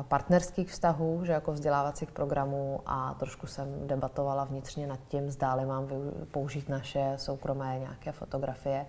partnerských 0.02 0.70
vztahů, 0.70 1.20
že 1.24 1.32
jako 1.32 1.52
vzdělávacích 1.52 2.10
programů 2.10 2.80
a 2.86 3.14
trošku 3.14 3.46
jsem 3.46 3.86
debatovala 3.86 4.44
vnitřně 4.44 4.86
nad 4.86 5.00
tím, 5.08 5.30
zdáli 5.30 5.66
mám 5.66 5.88
použít 6.30 6.68
naše 6.68 7.12
soukromé 7.16 7.78
nějaké 7.78 8.12
fotografie, 8.12 8.86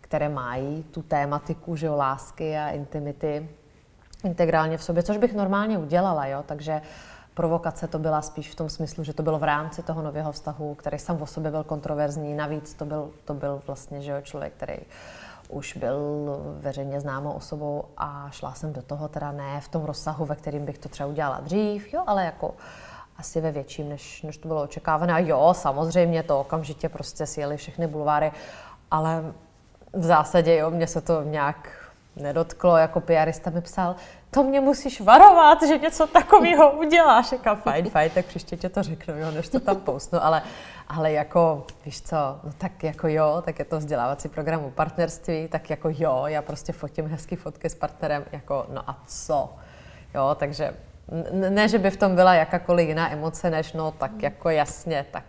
které 0.00 0.28
mají 0.28 0.82
tu 0.82 1.02
tématiku, 1.02 1.76
že 1.76 1.86
jo, 1.86 1.96
lásky 1.96 2.56
a 2.56 2.68
intimity 2.68 3.48
integrálně 4.24 4.78
v 4.78 4.84
sobě, 4.84 5.02
což 5.02 5.16
bych 5.16 5.34
normálně 5.34 5.78
udělala, 5.78 6.26
jo, 6.26 6.44
takže 6.46 6.82
provokace 7.34 7.88
to 7.88 7.98
byla 7.98 8.22
spíš 8.22 8.50
v 8.50 8.54
tom 8.54 8.68
smyslu, 8.68 9.04
že 9.04 9.12
to 9.12 9.22
bylo 9.22 9.38
v 9.38 9.44
rámci 9.44 9.82
toho 9.82 10.02
nového 10.02 10.32
vztahu, 10.32 10.74
který 10.74 10.98
sám 10.98 11.22
o 11.22 11.26
sobě 11.26 11.50
byl 11.50 11.64
kontroverzní, 11.64 12.34
navíc 12.34 12.74
to 12.74 12.84
byl, 12.84 13.10
to 13.24 13.34
byl 13.34 13.62
vlastně, 13.66 14.02
že 14.02 14.10
jo, 14.10 14.20
člověk, 14.20 14.52
který 14.52 14.78
uh, 14.78 15.21
už 15.52 15.76
byl 15.76 16.36
veřejně 16.58 17.00
známou 17.00 17.32
osobou 17.32 17.84
a 17.96 18.28
šla 18.30 18.54
jsem 18.54 18.72
do 18.72 18.82
toho 18.82 19.08
teda 19.08 19.32
ne 19.32 19.60
v 19.60 19.68
tom 19.68 19.84
rozsahu, 19.84 20.24
ve 20.24 20.36
kterým 20.36 20.64
bych 20.64 20.78
to 20.78 20.88
třeba 20.88 21.08
udělala 21.08 21.40
dřív, 21.40 21.92
jo, 21.92 22.02
ale 22.06 22.24
jako 22.24 22.54
asi 23.16 23.40
ve 23.40 23.52
větším, 23.52 23.88
než, 23.88 24.22
než 24.22 24.38
to 24.38 24.48
bylo 24.48 24.62
očekávané. 24.62 25.12
A 25.12 25.18
jo, 25.18 25.54
samozřejmě 25.56 26.22
to 26.22 26.40
okamžitě 26.40 26.88
prostě 26.88 27.26
sjeli 27.26 27.56
všechny 27.56 27.86
bulváry, 27.86 28.32
ale 28.90 29.24
v 29.92 30.04
zásadě 30.04 30.56
jo, 30.56 30.70
mě 30.70 30.86
se 30.86 31.00
to 31.00 31.22
nějak 31.22 31.81
nedotklo, 32.16 32.76
jako 32.76 33.00
PRista 33.00 33.50
mi 33.50 33.60
psal, 33.60 33.96
to 34.30 34.42
mě 34.42 34.60
musíš 34.60 35.00
varovat, 35.00 35.62
že 35.62 35.78
něco 35.78 36.06
takového 36.06 36.70
uděláš. 36.70 37.32
Jako 37.32 37.56
fajn, 37.56 37.90
fajn, 37.90 38.10
tak 38.10 38.26
příště 38.26 38.56
tě 38.56 38.68
to 38.68 38.82
řeknu, 38.82 39.18
jo, 39.18 39.30
než 39.30 39.48
to 39.48 39.60
tam 39.60 39.76
postnu, 39.76 40.24
ale, 40.24 40.42
ale 40.88 41.12
jako, 41.12 41.66
víš 41.84 42.02
co, 42.02 42.16
no 42.16 42.50
tak 42.58 42.84
jako 42.84 43.08
jo, 43.08 43.42
tak 43.44 43.58
je 43.58 43.64
to 43.64 43.78
vzdělávací 43.78 44.28
program 44.28 44.70
partnerství, 44.74 45.48
tak 45.48 45.70
jako 45.70 45.88
jo, 45.92 46.22
já 46.26 46.42
prostě 46.42 46.72
fotím 46.72 47.06
hezký 47.06 47.36
fotky 47.36 47.70
s 47.70 47.74
partnerem, 47.74 48.24
jako 48.32 48.66
no 48.68 48.90
a 48.90 49.02
co? 49.06 49.54
Jo, 50.14 50.36
takže 50.38 50.74
ne, 51.32 51.68
že 51.68 51.78
by 51.78 51.90
v 51.90 51.96
tom 51.96 52.14
byla 52.14 52.34
jakákoliv 52.34 52.88
jiná 52.88 53.12
emoce, 53.12 53.50
než 53.50 53.72
no 53.72 53.90
tak 53.90 54.22
jako 54.22 54.50
jasně, 54.50 55.06
tak 55.10 55.24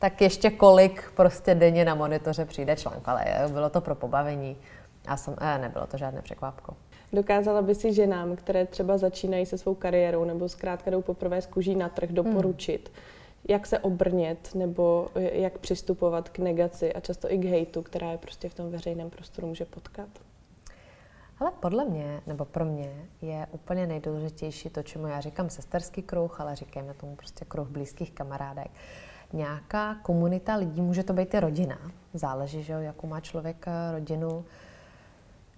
tak 0.00 0.20
ještě 0.20 0.50
kolik 0.50 1.12
prostě 1.16 1.54
denně 1.54 1.84
na 1.84 1.94
monitoře 1.94 2.44
přijde 2.44 2.76
článek, 2.76 3.08
ale 3.08 3.24
bylo 3.52 3.70
to 3.70 3.80
pro 3.80 3.94
pobavení. 3.94 4.56
A 5.06 5.16
jsem, 5.16 5.36
eh, 5.40 5.58
nebylo 5.58 5.86
to 5.86 5.96
žádné 5.96 6.22
překvapko. 6.22 6.76
Dokázala 7.12 7.62
by 7.62 7.74
si 7.74 7.92
ženám, 7.92 8.36
které 8.36 8.66
třeba 8.66 8.98
začínají 8.98 9.46
se 9.46 9.58
svou 9.58 9.74
kariérou 9.74 10.24
nebo 10.24 10.48
zkrátka 10.48 10.90
jdou 10.90 11.02
poprvé 11.02 11.42
z 11.42 11.46
kůží 11.46 11.76
na 11.76 11.88
trh, 11.88 12.10
doporučit, 12.12 12.88
hmm. 12.88 12.96
jak 13.48 13.66
se 13.66 13.78
obrnět 13.78 14.54
nebo 14.54 15.08
jak 15.14 15.58
přistupovat 15.58 16.28
k 16.28 16.38
negaci 16.38 16.92
a 16.92 17.00
často 17.00 17.32
i 17.32 17.38
k 17.38 17.44
hejtu, 17.44 17.82
která 17.82 18.12
je 18.12 18.18
prostě 18.18 18.48
v 18.48 18.54
tom 18.54 18.70
veřejném 18.70 19.10
prostoru 19.10 19.46
může 19.48 19.64
potkat? 19.64 20.08
Ale 21.40 21.52
podle 21.60 21.84
mě, 21.84 22.20
nebo 22.26 22.44
pro 22.44 22.64
mě, 22.64 22.92
je 23.22 23.46
úplně 23.50 23.86
nejdůležitější 23.86 24.70
to, 24.70 24.82
čemu 24.82 25.06
já 25.06 25.20
říkám 25.20 25.50
sesterský 25.50 26.02
kruh, 26.02 26.40
ale 26.40 26.56
říkáme 26.56 26.94
tomu 26.94 27.16
prostě 27.16 27.44
kruh 27.44 27.68
blízkých 27.68 28.12
kamarádek. 28.12 28.70
Nějaká 29.32 29.94
komunita 29.94 30.54
lidí, 30.54 30.80
může 30.80 31.04
to 31.04 31.12
být 31.12 31.34
i 31.34 31.40
rodina, 31.40 31.78
záleží, 32.14 32.62
že 32.62 32.72
jo, 32.72 32.78
jakou 32.78 33.06
má 33.06 33.20
člověk 33.20 33.64
eh, 33.68 33.92
rodinu, 33.92 34.44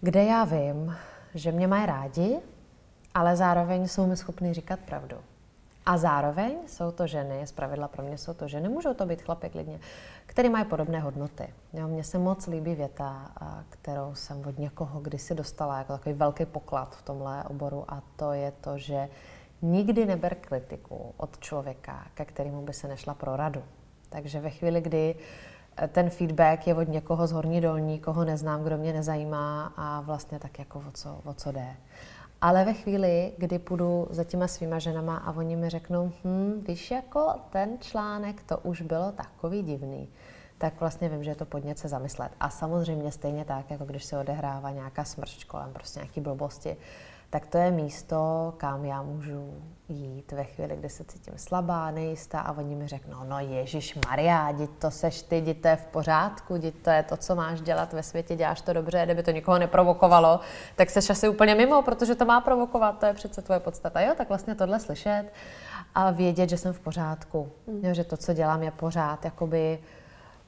kde 0.05 0.25
já 0.25 0.45
vím, 0.45 0.97
že 1.35 1.53
mě 1.53 1.67
mají 1.67 1.87
rádi, 1.87 2.38
ale 3.15 3.37
zároveň 3.37 3.88
jsou 3.88 4.07
mi 4.07 4.17
schopni 4.17 4.55
říkat 4.55 4.81
pravdu. 4.81 5.17
A 5.87 5.97
zároveň 5.97 6.57
jsou 6.67 6.91
to 6.91 7.07
ženy, 7.07 7.47
z 7.47 7.53
pravidla 7.53 7.88
pro 7.88 8.03
mě 8.03 8.19
jsou 8.19 8.35
to 8.35 8.49
ženy, 8.49 8.69
můžou 8.69 8.95
to 8.95 9.07
být 9.07 9.23
chlapy 9.23 9.49
klidně, 9.51 9.81
které 10.27 10.51
mají 10.51 10.65
podobné 10.65 11.01
hodnoty. 11.01 11.55
Jo, 11.73 11.88
mně 11.88 12.05
se 12.05 12.19
moc 12.19 12.47
líbí 12.47 12.75
věta, 12.75 13.31
kterou 13.69 14.15
jsem 14.15 14.47
od 14.47 14.59
někoho 14.59 15.01
kdysi 15.01 15.35
dostala 15.35 15.79
jako 15.79 15.93
takový 15.93 16.15
velký 16.15 16.47
poklad 16.47 16.97
v 16.97 17.03
tomhle 17.03 17.45
oboru 17.45 17.85
a 17.88 18.03
to 18.17 18.33
je 18.33 18.53
to, 18.61 18.79
že 18.79 19.09
nikdy 19.62 20.07
neber 20.07 20.35
kritiku 20.35 21.15
od 21.17 21.38
člověka, 21.38 22.07
ke 22.15 22.25
kterému 22.25 22.62
by 22.62 22.73
se 22.73 22.88
nešla 22.88 23.15
pro 23.15 23.37
radu. 23.37 23.62
Takže 24.09 24.41
ve 24.41 24.51
chvíli, 24.51 24.81
kdy 24.81 25.15
ten 25.89 26.11
feedback 26.11 26.67
je 26.67 26.75
od 26.75 26.89
někoho 26.89 27.27
z 27.27 27.33
horní 27.33 27.61
dolní, 27.61 27.99
koho 27.99 28.25
neznám, 28.25 28.65
kdo 28.65 28.79
mě 28.79 28.93
nezajímá 28.93 29.73
a 29.77 30.01
vlastně 30.01 30.39
tak 30.39 30.59
jako 30.59 30.79
o 30.79 30.91
co, 30.95 31.21
o 31.25 31.35
co 31.35 31.53
jde. 31.53 31.77
Ale 32.41 32.65
ve 32.65 32.75
chvíli, 32.75 33.33
kdy 33.39 33.59
půjdu 33.59 34.07
za 34.11 34.25
těma 34.25 34.49
svýma 34.49 34.79
ženama 34.79 35.17
a 35.17 35.33
oni 35.33 35.57
mi 35.57 35.69
řeknou, 35.69 36.13
hm, 36.25 36.65
víš, 36.69 36.91
jako 36.91 37.35
ten 37.51 37.79
článek, 37.81 38.43
to 38.43 38.59
už 38.59 38.83
bylo 38.83 39.13
takový 39.13 39.63
divný, 39.63 40.09
tak 40.59 40.81
vlastně 40.81 41.09
vím, 41.09 41.25
že 41.25 41.31
je 41.31 41.35
to 41.35 41.45
podnět 41.45 41.79
se 41.79 41.89
zamyslet. 41.89 42.33
A 42.41 42.51
samozřejmě 42.51 43.13
stejně 43.13 43.45
tak, 43.45 43.71
jako 43.71 43.85
když 43.85 44.05
se 44.05 44.19
odehrává 44.19 44.71
nějaká 44.71 45.05
smršť 45.05 45.45
kolem 45.47 45.73
prostě 45.73 45.99
nějaký 45.99 46.21
blbosti, 46.21 46.77
tak 47.33 47.47
to 47.47 47.59
je 47.59 47.71
místo, 47.71 48.55
kam 48.57 48.85
já 48.85 49.03
můžu 49.03 49.55
jít 49.88 50.33
ve 50.33 50.45
chvíli, 50.45 50.77
kdy 50.77 50.88
se 50.88 51.05
cítím 51.05 51.35
slabá, 51.37 51.90
nejistá 51.90 52.40
a 52.40 52.53
oni 52.53 52.77
mi 52.77 52.88
řeknou, 52.88 53.16
no 53.25 53.38
Ježíš 53.38 53.99
Maria, 54.09 54.53
dít 54.53 54.71
to 54.79 54.90
seš 54.90 55.23
ty, 55.23 55.40
dít 55.40 55.62
to 55.62 55.68
je 55.68 55.77
v 55.77 55.85
pořádku, 55.85 56.57
dít 56.57 56.83
to 56.83 56.90
je 56.90 57.03
to, 57.03 57.16
co 57.16 57.35
máš 57.35 57.61
dělat 57.61 57.92
ve 57.92 58.03
světě, 58.03 58.37
děláš 58.37 58.61
to 58.61 58.73
dobře, 58.73 59.03
kdyby 59.05 59.23
to 59.23 59.31
nikoho 59.31 59.59
neprovokovalo, 59.59 60.40
tak 60.77 60.90
seš 60.90 61.11
asi 61.11 61.29
úplně 61.29 61.55
mimo, 61.55 61.83
protože 61.83 62.14
to 62.14 62.25
má 62.25 62.40
provokovat, 62.40 62.99
to 62.99 63.07
je 63.07 63.14
přece 63.14 63.42
tvoje 63.42 63.61
podstata. 63.61 64.01
Jo, 64.01 64.14
tak 64.16 64.29
vlastně 64.29 64.55
tohle 64.55 64.81
slyšet 64.81 65.25
a 65.95 66.11
vědět, 66.11 66.51
že 66.51 66.57
jsem 66.57 66.73
v 66.73 66.81
pořádku, 66.81 67.53
mm. 67.66 67.85
jo, 67.85 67.95
že 67.95 68.05
to, 68.05 68.16
co 68.16 68.33
dělám, 68.33 68.62
je 68.62 68.71
pořád, 68.71 69.25
jakoby 69.25 69.79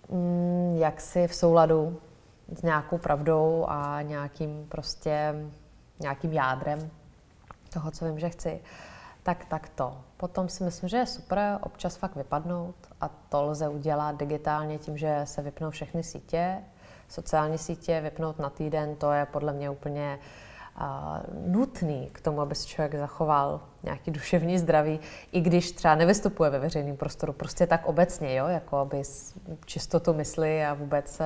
mm, 0.09 0.77
jaksi 0.79 1.29
v 1.29 1.35
souladu 1.35 2.01
s 2.59 2.63
nějakou 2.63 2.99
pravdou 2.99 3.65
a 3.69 4.03
nějakým 4.03 4.67
prostě 4.69 5.35
nějakým 6.01 6.33
jádrem 6.33 6.91
toho, 7.73 7.91
co 7.91 8.05
vím, 8.05 8.19
že 8.19 8.31
chci, 8.31 8.61
tak 9.23 9.45
tak 9.45 9.69
to. 9.69 9.97
Potom 10.17 10.49
si 10.49 10.65
myslím, 10.65 10.89
že 10.89 10.97
je 10.97 11.07
super 11.07 11.59
občas 11.61 11.97
fakt 11.97 12.17
vypadnout 12.17 12.75
a 13.01 13.09
to 13.09 13.43
lze 13.43 13.69
udělat 13.69 14.17
digitálně 14.17 14.79
tím, 14.79 14.97
že 14.99 15.21
se 15.25 15.43
vypnou 15.43 15.71
všechny 15.71 16.03
sítě, 16.03 16.59
sociální 17.09 17.59
sítě, 17.59 18.01
vypnout 18.01 18.39
na 18.39 18.51
týden, 18.51 18.97
to 18.97 19.13
je 19.13 19.27
podle 19.27 19.53
mě 19.53 19.71
úplně 19.71 20.19
uh, 20.77 20.83
nutný 21.53 22.11
k 22.13 22.21
tomu, 22.21 22.41
aby 22.41 22.55
si 22.55 22.67
člověk 22.67 22.95
zachoval 22.95 23.61
nějaký 23.83 24.11
duševní 24.11 24.59
zdraví, 24.59 25.01
i 25.33 25.41
když 25.41 25.73
třeba 25.73 25.95
nevystupuje 25.95 26.51
ve 26.51 26.59
veřejném 26.59 26.97
prostoru, 26.97 27.33
prostě 27.33 27.67
tak 27.67 27.87
obecně, 27.87 28.35
jo, 28.35 28.47
jako 28.47 28.77
aby 28.77 29.03
čistotu 29.67 30.15
mysli 30.15 30.65
a 30.65 30.75
vůbec 30.75 31.21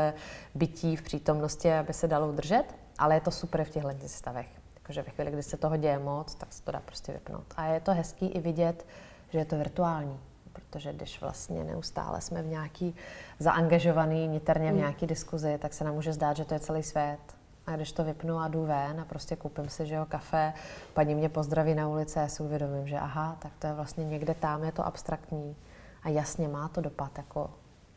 bytí 0.54 0.96
v 0.96 1.02
přítomnosti, 1.02 1.72
aby 1.72 1.92
se 1.92 2.08
dalo 2.08 2.28
udržet, 2.28 2.64
ale 2.98 3.14
je 3.14 3.20
to 3.20 3.30
super 3.30 3.64
v 3.64 3.70
těchto 3.70 3.90
stavech. 4.06 4.57
Jakože 4.88 5.02
ve 5.02 5.10
chvíli, 5.10 5.30
kdy 5.30 5.42
se 5.42 5.56
toho 5.56 5.76
děje 5.76 5.98
moc, 5.98 6.34
tak 6.34 6.52
se 6.52 6.62
to 6.62 6.72
dá 6.72 6.80
prostě 6.80 7.12
vypnout. 7.12 7.44
A 7.56 7.66
je 7.66 7.80
to 7.80 7.94
hezký 7.94 8.26
i 8.26 8.40
vidět, 8.40 8.86
že 9.30 9.38
je 9.38 9.44
to 9.44 9.56
virtuální, 9.56 10.20
protože 10.52 10.92
když 10.92 11.20
vlastně 11.20 11.64
neustále 11.64 12.20
jsme 12.20 12.42
v 12.42 12.46
nějaký 12.46 12.94
zaangažovaný 13.38 14.28
niterně 14.28 14.66
v 14.66 14.70
hmm. 14.70 14.78
nějaký 14.78 15.06
diskuzi, 15.06 15.58
tak 15.58 15.72
se 15.72 15.84
nám 15.84 15.94
může 15.94 16.12
zdát, 16.12 16.36
že 16.36 16.44
to 16.44 16.54
je 16.54 16.60
celý 16.60 16.82
svět. 16.82 17.18
A 17.66 17.76
když 17.76 17.92
to 17.92 18.04
vypnu 18.04 18.38
a 18.38 18.48
jdu 18.48 18.66
ven 18.66 19.00
a 19.00 19.04
prostě 19.04 19.36
koupím 19.36 19.68
si, 19.68 19.86
že 19.86 19.94
jo, 19.94 20.06
kafe, 20.08 20.52
paní 20.94 21.14
mě 21.14 21.28
pozdraví 21.28 21.74
na 21.74 21.88
ulici 21.88 22.18
a 22.18 22.22
já 22.22 22.28
si 22.28 22.42
uvědomím, 22.42 22.88
že 22.88 22.98
aha, 22.98 23.36
tak 23.38 23.52
to 23.58 23.66
je 23.66 23.72
vlastně 23.72 24.04
někde 24.04 24.34
tam, 24.34 24.64
je 24.64 24.72
to 24.72 24.86
abstraktní. 24.86 25.56
A 26.02 26.08
jasně 26.08 26.48
má 26.48 26.68
to 26.68 26.80
dopad 26.80 27.18
jako 27.18 27.50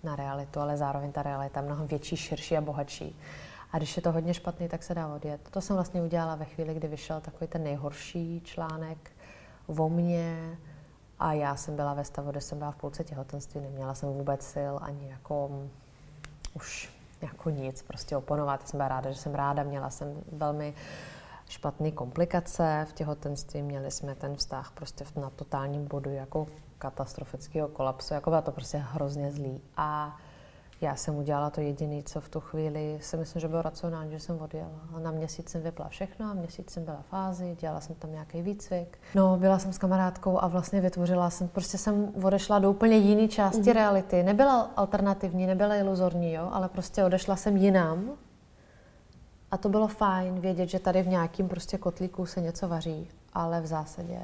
na 0.04 0.15
realitu, 0.15 0.60
ale 0.60 0.77
zároveň 0.77 1.12
ta 1.12 1.23
realita 1.23 1.60
je 1.60 1.65
mnohem 1.65 1.88
větší, 1.88 2.17
širší 2.17 2.58
a 2.58 2.62
bohatší. 2.62 3.15
A 3.72 3.78
když 3.78 3.96
je 3.96 4.02
to 4.02 4.12
hodně 4.12 4.34
špatný, 4.34 4.68
tak 4.68 4.84
se 4.84 4.96
dá 4.96 5.08
odjet. 5.16 5.50
To 5.52 5.62
jsem 5.62 5.76
vlastně 5.76 6.02
udělala 6.02 6.36
ve 6.36 6.46
chvíli, 6.46 6.74
kdy 6.74 6.88
vyšel 6.88 7.22
takový 7.22 7.48
ten 7.48 7.64
nejhorší 7.64 8.42
článek 8.42 9.12
o 9.68 9.90
mně 9.90 10.58
A 11.20 11.34
já 11.34 11.56
jsem 11.56 11.76
byla 11.76 11.94
ve 11.94 12.04
stavu, 12.04 12.32
kde 12.32 12.42
jsem 12.42 12.58
byla 12.58 12.72
v 12.72 12.76
půlce 12.76 13.04
těhotenství, 13.04 13.62
neměla 13.62 13.94
jsem 13.94 14.10
vůbec 14.10 14.44
sil 14.54 14.74
ani 14.82 15.10
jako 15.10 15.50
už 16.54 16.90
jako 17.22 17.50
nic, 17.50 17.84
prostě 17.84 18.18
oponovat. 18.18 18.68
Jsem 18.68 18.78
byla 18.78 18.88
ráda, 18.88 19.12
že 19.12 19.20
jsem 19.20 19.36
ráda, 19.36 19.64
měla 19.64 19.90
jsem 19.90 20.24
velmi 20.32 20.74
špatné 21.50 21.92
komplikace 21.92 22.86
v 22.90 22.94
těhotenství, 22.94 23.62
měli 23.62 23.92
jsme 23.92 24.16
ten 24.16 24.36
vztah 24.36 24.72
prostě 24.72 25.06
na 25.16 25.30
totálním 25.30 25.88
bodu 25.88 26.10
jako 26.10 26.48
katastrofického 26.78 27.68
kolapsu, 27.68 28.14
jako 28.14 28.30
bylo 28.30 28.42
to 28.42 28.52
prostě 28.52 28.78
hrozně 28.78 29.32
zlý. 29.32 29.62
A 29.78 30.18
já 30.82 30.96
jsem 30.96 31.15
udělala 31.15 31.50
to 31.50 31.62
jediné, 31.62 32.04
co 32.04 32.22
v 32.22 32.30
tu 32.30 32.39
chvíli 32.39 33.00
si 33.02 33.17
myslím, 33.17 33.39
že 33.39 33.48
bylo 33.48 33.62
racionální, 33.62 34.12
že 34.12 34.20
jsem 34.20 34.41
odjela. 34.41 34.82
A 34.94 35.00
na 35.00 35.12
měsíc 35.12 35.50
jsem 35.50 35.62
vypla 35.62 35.88
všechno, 35.88 36.26
a 36.26 36.34
měsíc 36.34 36.70
jsem 36.70 36.86
byla 36.86 37.02
v 37.02 37.06
fázi, 37.06 37.58
dělala 37.60 37.82
jsem 37.82 37.96
tam 37.96 38.12
nějaký 38.12 38.41
výcvik. 38.41 38.98
No, 39.15 39.38
byla 39.38 39.60
jsem 39.60 39.74
s 39.74 39.78
kamarádkou 39.78 40.44
a 40.44 40.48
vlastně 40.48 40.82
vytvořila 40.82 41.30
jsem, 41.30 41.48
prostě 41.48 41.78
jsem 41.78 42.13
odešla 42.24 42.60
do 42.60 42.72
úplně 42.72 42.98
jiné 42.98 43.28
části 43.28 43.62
mm-hmm. 43.62 43.74
reality. 43.74 44.24
Nebyla 44.24 44.72
alternativní, 44.76 45.48
nebyla 45.48 45.76
iluzorní, 45.76 46.34
jo, 46.34 46.50
ale 46.52 46.70
prostě 46.70 47.04
odešla 47.04 47.36
jsem 47.36 47.58
jinam. 47.58 48.12
A 49.52 49.58
to 49.58 49.70
bylo 49.70 49.88
fajn 49.88 50.39
vědět, 50.39 50.70
že 50.70 50.80
tady 50.80 51.04
v 51.04 51.08
nějakým 51.08 51.48
prostě 51.48 51.78
kotlíku 51.78 52.26
se 52.26 52.41
něco 52.41 52.67
vaří, 52.67 53.10
ale 53.34 53.62
v 53.62 53.65
zásadě 53.65 54.20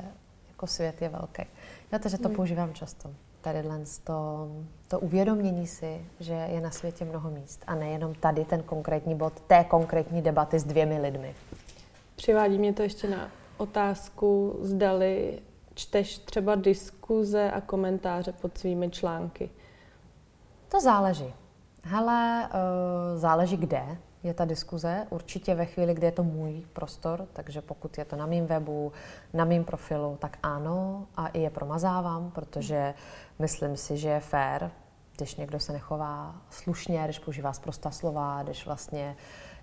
jako 0.48 0.67
svět 0.67 1.02
je 1.02 1.10
velký. 1.10 1.43
Já 1.91 2.00
to, 2.00 2.10
že 2.10 2.17
to 2.17 2.30
mm. 2.30 2.36
používám 2.36 2.74
často 2.74 3.10
tady 3.54 3.64
to, 4.04 4.48
to 4.88 5.00
uvědomění 5.00 5.68
si, 5.68 6.06
že 6.20 6.34
je 6.34 6.62
na 6.62 6.72
světě 6.72 7.06
mnoho 7.06 7.30
míst 7.30 7.64
a 7.68 7.76
nejenom 7.76 8.16
tady 8.16 8.46
ten 8.46 8.64
konkrétní 8.64 9.16
bod 9.16 9.40
té 9.40 9.64
konkrétní 9.64 10.22
debaty 10.22 10.60
s 10.60 10.64
dvěmi 10.64 11.02
lidmi. 11.02 11.36
Přivádí 12.16 12.60
mě 12.60 12.74
to 12.74 12.82
ještě 12.82 13.10
na 13.10 13.32
otázku, 13.58 14.60
zdali 14.62 15.40
čteš 15.74 16.18
třeba 16.18 16.56
diskuze 16.56 17.52
a 17.52 17.62
komentáře 17.62 18.32
pod 18.32 18.58
svými 18.58 18.90
články. 18.90 19.50
To 20.70 20.82
záleží. 20.82 21.34
Hele, 21.84 22.50
uh, 22.54 23.20
záleží 23.20 23.58
kde 23.58 23.98
je 24.24 24.34
ta 24.34 24.46
diskuze. 24.46 25.08
Určitě 25.10 25.56
ve 25.56 25.66
chvíli, 25.66 25.94
kdy 25.94 26.06
je 26.06 26.12
to 26.12 26.24
můj 26.24 26.64
prostor, 26.74 27.28
takže 27.34 27.62
pokud 27.62 27.98
je 27.98 28.06
to 28.06 28.16
na 28.16 28.26
mém 28.26 28.46
webu, 28.46 28.92
na 29.34 29.46
mém 29.46 29.64
profilu, 29.64 30.18
tak 30.20 30.38
ano 30.44 31.08
a 31.16 31.28
i 31.28 31.40
je 31.40 31.50
promazávám, 31.50 32.32
protože 32.32 32.94
myslím 33.39 33.78
si, 33.78 33.97
že 33.97 34.10
je 34.10 34.19
fér, 34.19 34.71
když 35.17 35.36
někdo 35.36 35.60
se 35.60 35.73
nechová 35.73 36.36
slušně, 36.50 37.02
když 37.04 37.19
používá 37.19 37.54
zprostá 37.54 37.91
slova, 37.91 38.43
když 38.43 38.65
vlastně 38.65 39.15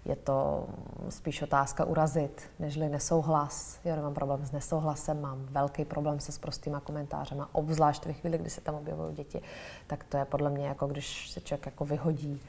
je 0.04 0.16
to 0.16 0.66
spíš 1.08 1.42
otázka 1.42 1.84
urazit, 1.84 2.50
nežli 2.58 2.88
nesouhlas. 2.88 3.80
Já 3.84 3.96
nemám 3.96 4.14
problém 4.14 4.46
s 4.46 4.52
nesouhlasem, 4.52 5.20
mám 5.20 5.46
velký 5.50 5.84
problém 5.84 6.20
se 6.20 6.32
sprostýma 6.32 6.80
komentářema, 6.80 7.48
obzvlášť 7.52 8.06
ve 8.06 8.12
chvíli, 8.12 8.38
kdy 8.38 8.50
se 8.50 8.60
tam 8.60 8.74
objevují 8.74 9.14
děti. 9.14 9.42
Tak 9.86 10.04
to 10.04 10.16
je 10.16 10.24
podle 10.24 10.50
mě 10.50 10.66
jako 10.66 10.86
když 10.86 11.30
se 11.30 11.40
člověk 11.40 11.66
jako 11.66 11.84
vyhodí 11.84 12.40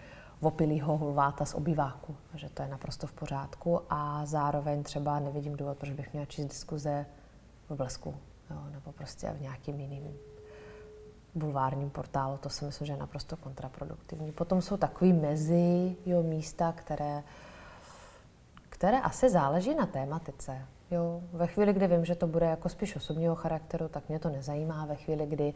opilýho 0.41 0.97
hulváta 0.97 1.45
z 1.45 1.53
obyváku, 1.53 2.15
že 2.33 2.49
to 2.49 2.61
je 2.61 2.67
naprosto 2.67 3.07
v 3.07 3.13
pořádku 3.13 3.81
a 3.89 4.25
zároveň 4.25 4.83
třeba 4.83 5.19
nevidím 5.19 5.57
důvod, 5.57 5.77
proč 5.77 5.91
bych 5.91 6.13
měla 6.13 6.25
číst 6.25 6.45
diskuze 6.45 7.05
v 7.69 7.75
blesku 7.75 8.15
jo, 8.49 8.57
nebo 8.71 8.91
prostě 8.91 9.31
v 9.31 9.41
nějakým 9.41 9.79
jiným 9.79 10.03
bulvárním 11.35 11.89
portálu, 11.89 12.37
to 12.37 12.49
si 12.49 12.65
myslím, 12.65 12.87
že 12.87 12.93
je 12.93 12.97
naprosto 12.97 13.37
kontraproduktivní. 13.37 14.31
Potom 14.31 14.61
jsou 14.61 14.77
takový 14.77 15.13
mezi 15.13 15.95
jo, 16.05 16.23
místa, 16.23 16.71
které, 16.71 17.23
které 18.69 18.99
asi 18.99 19.29
záleží 19.29 19.75
na 19.75 19.85
tématice. 19.85 20.61
Jo, 20.91 21.21
ve 21.33 21.47
chvíli, 21.47 21.73
kdy 21.73 21.87
vím, 21.87 22.05
že 22.05 22.15
to 22.15 22.27
bude 22.27 22.45
jako 22.45 22.69
spíš 22.69 22.95
osobního 22.95 23.35
charakteru, 23.35 23.87
tak 23.87 24.09
mě 24.09 24.19
to 24.19 24.29
nezajímá. 24.29 24.85
Ve 24.85 24.95
chvíli, 24.95 25.25
kdy 25.25 25.53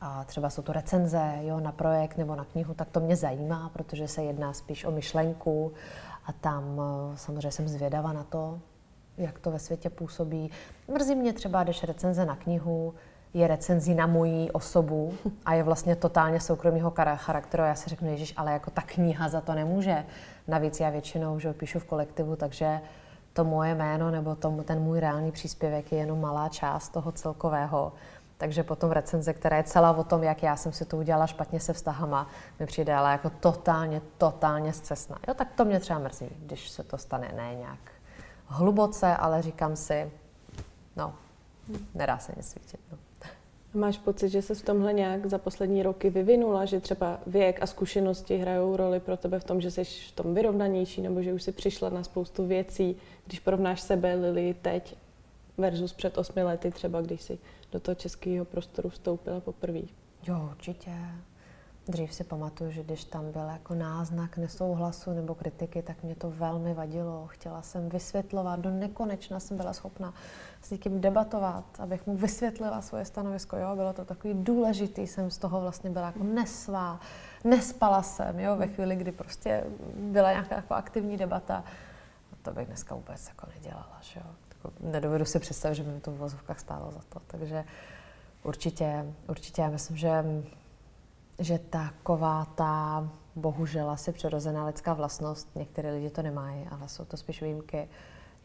a 0.00 0.24
třeba 0.24 0.50
jsou 0.50 0.62
to 0.62 0.72
recenze 0.72 1.38
jo, 1.40 1.60
na 1.60 1.72
projekt 1.72 2.16
nebo 2.16 2.36
na 2.36 2.44
knihu, 2.44 2.74
tak 2.74 2.90
to 2.90 3.00
mě 3.00 3.16
zajímá, 3.16 3.68
protože 3.68 4.08
se 4.08 4.22
jedná 4.22 4.52
spíš 4.52 4.84
o 4.84 4.90
myšlenku 4.90 5.72
a 6.26 6.32
tam 6.32 6.80
eh, 6.80 7.16
samozřejmě 7.16 7.50
jsem 7.50 7.68
zvědava 7.68 8.12
na 8.12 8.24
to, 8.24 8.60
jak 9.16 9.38
to 9.38 9.50
ve 9.50 9.58
světě 9.58 9.90
působí. 9.90 10.50
Mrzí 10.88 11.14
mě 11.14 11.32
třeba, 11.32 11.64
když 11.64 11.84
recenze 11.84 12.24
na 12.24 12.36
knihu 12.36 12.94
je 13.34 13.46
recenzí 13.46 13.94
na 13.94 14.06
moji 14.06 14.50
osobu 14.50 15.14
a 15.46 15.54
je 15.54 15.62
vlastně 15.62 15.96
totálně 15.96 16.40
soukromého 16.40 16.92
charakteru. 17.16 17.62
Já 17.62 17.74
si 17.74 17.90
řeknu, 17.90 18.10
Ježíš, 18.10 18.34
ale 18.36 18.52
jako 18.52 18.70
ta 18.70 18.82
kniha 18.82 19.28
za 19.28 19.40
to 19.40 19.54
nemůže. 19.54 20.04
Navíc 20.48 20.80
já 20.80 20.90
většinou 20.90 21.38
že 21.38 21.52
píšu 21.52 21.78
v 21.78 21.84
kolektivu, 21.84 22.36
takže 22.36 22.80
to 23.32 23.44
moje 23.44 23.74
jméno 23.74 24.10
nebo 24.10 24.34
tomu, 24.34 24.62
ten 24.62 24.80
můj 24.80 25.00
reálný 25.00 25.32
příspěvek 25.32 25.92
je 25.92 25.98
jenom 25.98 26.20
malá 26.20 26.48
část 26.48 26.88
toho 26.88 27.12
celkového. 27.12 27.92
Takže 28.38 28.62
potom 28.62 28.90
recenze, 28.90 29.32
která 29.32 29.56
je 29.56 29.62
celá 29.62 29.90
o 29.90 30.04
tom, 30.04 30.22
jak 30.22 30.42
já 30.42 30.56
jsem 30.56 30.72
si 30.72 30.84
to 30.84 30.96
udělala 30.96 31.26
špatně 31.26 31.60
se 31.60 31.72
vztahama, 31.72 32.28
mi 32.60 32.66
přijde 32.66 32.94
ale 32.94 33.12
jako 33.12 33.30
totálně, 33.30 34.02
totálně 34.18 34.72
zcestná. 34.72 35.18
Jo, 35.28 35.34
tak 35.34 35.48
to 35.52 35.64
mě 35.64 35.80
třeba 35.80 35.98
mrzí, 35.98 36.28
když 36.38 36.70
se 36.70 36.82
to 36.82 36.98
stane 36.98 37.32
ne 37.36 37.54
nějak 37.54 37.78
hluboce, 38.46 39.16
ale 39.16 39.42
říkám 39.42 39.76
si, 39.76 40.12
no, 40.96 41.14
nedá 41.94 42.18
se 42.18 42.32
nic 42.36 42.50
svítit. 42.50 42.80
No. 42.92 42.98
Máš 43.74 43.98
pocit, 43.98 44.28
že 44.28 44.42
se 44.42 44.54
v 44.54 44.62
tomhle 44.62 44.92
nějak 44.92 45.26
za 45.26 45.38
poslední 45.38 45.82
roky 45.82 46.10
vyvinula, 46.10 46.64
že 46.64 46.80
třeba 46.80 47.20
věk 47.26 47.62
a 47.62 47.66
zkušenosti 47.66 48.36
hrajou 48.36 48.76
roli 48.76 49.00
pro 49.00 49.16
tebe 49.16 49.40
v 49.40 49.44
tom, 49.44 49.60
že 49.60 49.70
jsi 49.70 49.84
v 49.84 50.12
tom 50.12 50.34
vyrovnanější, 50.34 51.02
nebo 51.02 51.22
že 51.22 51.32
už 51.32 51.42
si 51.42 51.52
přišla 51.52 51.88
na 51.88 52.04
spoustu 52.04 52.46
věcí, 52.46 52.96
když 53.26 53.40
porovnáš 53.40 53.80
sebe, 53.80 54.14
Lili, 54.14 54.56
teď 54.62 54.96
versus 55.58 55.92
před 55.92 56.18
osmi 56.18 56.42
lety 56.42 56.70
třeba, 56.70 57.00
když 57.00 57.22
si 57.22 57.38
do 57.72 57.80
toho 57.80 57.94
českého 57.94 58.44
prostoru 58.44 58.88
vstoupila 58.88 59.40
poprvé? 59.40 59.80
Jo, 60.26 60.48
určitě. 60.50 60.90
Dřív 61.90 62.14
si 62.14 62.24
pamatuju, 62.24 62.70
že 62.70 62.82
když 62.82 63.04
tam 63.04 63.32
byl 63.32 63.48
jako 63.48 63.74
náznak 63.74 64.36
nesouhlasu 64.36 65.12
nebo 65.12 65.34
kritiky, 65.34 65.82
tak 65.82 66.02
mě 66.02 66.14
to 66.14 66.30
velmi 66.30 66.74
vadilo. 66.74 67.26
Chtěla 67.26 67.62
jsem 67.62 67.88
vysvětlovat, 67.88 68.60
do 68.60 68.70
nekonečna 68.70 69.40
jsem 69.40 69.56
byla 69.56 69.72
schopna 69.72 70.14
s 70.62 70.70
někým 70.70 71.00
debatovat, 71.00 71.64
abych 71.78 72.06
mu 72.06 72.16
vysvětlila 72.16 72.82
svoje 72.82 73.04
stanovisko. 73.04 73.56
Jo, 73.56 73.76
bylo 73.76 73.92
to 73.92 74.04
takový 74.04 74.34
důležitý, 74.34 75.06
jsem 75.06 75.30
z 75.30 75.38
toho 75.38 75.60
vlastně 75.60 75.90
byla 75.90 76.06
jako 76.06 76.24
nesvá, 76.24 77.00
nespala 77.44 78.02
jsem, 78.02 78.40
jo, 78.40 78.56
ve 78.56 78.66
chvíli, 78.66 78.96
kdy 78.96 79.12
prostě 79.12 79.64
byla 79.96 80.30
nějaká 80.30 80.54
jako 80.54 80.74
aktivní 80.74 81.16
debata. 81.16 81.64
To 82.42 82.52
bych 82.52 82.66
dneska 82.66 82.94
vůbec 82.94 83.28
jako 83.28 83.46
nedělala, 83.54 83.98
že 84.00 84.20
jo 84.20 84.26
jako 84.64 84.72
nedovedu 84.80 85.24
si 85.24 85.38
představit, 85.38 85.74
že 85.74 85.82
by 85.82 85.90
mi 85.90 86.00
to 86.00 86.10
v 86.10 86.16
vozovkách 86.16 86.60
stálo 86.60 86.92
za 86.92 87.00
to. 87.08 87.20
Takže 87.26 87.64
určitě, 88.42 89.14
určitě 89.28 89.62
já 89.62 89.68
myslím, 89.68 89.96
že, 89.96 90.24
že 91.40 91.58
taková 91.58 92.44
ta 92.44 93.08
bohužel 93.36 93.90
asi 93.90 94.12
přirozená 94.12 94.66
lidská 94.66 94.94
vlastnost, 94.94 95.48
některé 95.54 95.92
lidi 95.92 96.10
to 96.10 96.22
nemají, 96.22 96.66
ale 96.70 96.88
jsou 96.88 97.04
to 97.04 97.16
spíš 97.16 97.42
výjimky, 97.42 97.88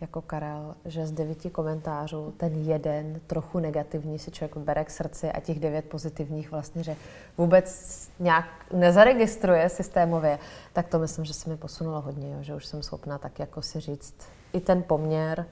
jako 0.02 0.22
Karel, 0.22 0.76
že 0.86 1.08
z 1.08 1.12
devíti 1.12 1.50
komentářů 1.50 2.34
ten 2.38 2.54
jeden 2.54 3.22
trochu 3.28 3.60
negativní 3.60 4.20
si 4.20 4.32
člověk 4.32 4.58
bere 4.58 4.86
k 4.86 4.90
srdci 4.90 5.32
a 5.32 5.40
těch 5.40 5.60
devět 5.60 5.86
pozitivních 5.86 6.52
vlastně, 6.52 6.84
že 6.84 6.96
vůbec 7.38 8.10
nějak 8.20 8.46
nezaregistruje 8.74 9.70
systémově, 9.70 10.40
tak 10.74 10.88
to 10.88 11.00
myslím, 11.00 11.26
že 11.26 11.34
se 11.34 11.50
mi 11.50 11.58
posunulo 11.58 12.02
hodně, 12.02 12.34
jo, 12.34 12.38
že 12.42 12.56
už 12.56 12.66
jsem 12.66 12.84
schopna 12.84 13.18
tak 13.18 13.40
jako 13.40 13.62
si 13.62 13.80
říct 13.80 14.16
i 14.54 14.60
ten 14.60 14.84
poměr, 14.84 15.46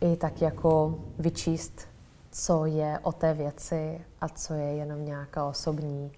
i 0.00 0.16
tak 0.16 0.42
jako 0.42 0.98
vyčíst, 1.18 1.88
co 2.30 2.66
je 2.66 2.98
o 3.02 3.12
té 3.12 3.34
věci 3.34 4.00
a 4.20 4.28
co 4.28 4.54
je 4.54 4.74
jenom 4.74 5.04
nějaká 5.04 5.44
osobní 5.44 6.12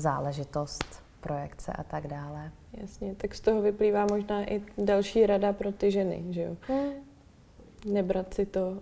záležitost, 0.00 1.02
projekce 1.20 1.72
a 1.72 1.82
tak 1.82 2.06
dále. 2.06 2.50
Jasně, 2.72 3.14
tak 3.14 3.34
z 3.34 3.40
toho 3.40 3.62
vyplývá 3.62 4.06
možná 4.10 4.52
i 4.52 4.62
další 4.78 5.26
rada 5.26 5.52
pro 5.52 5.72
ty 5.72 5.90
ženy, 5.90 6.24
že 6.30 6.42
jo? 6.42 6.56
Hmm. 6.68 6.92
Nebrat 7.86 8.34
si 8.34 8.46
to, 8.46 8.78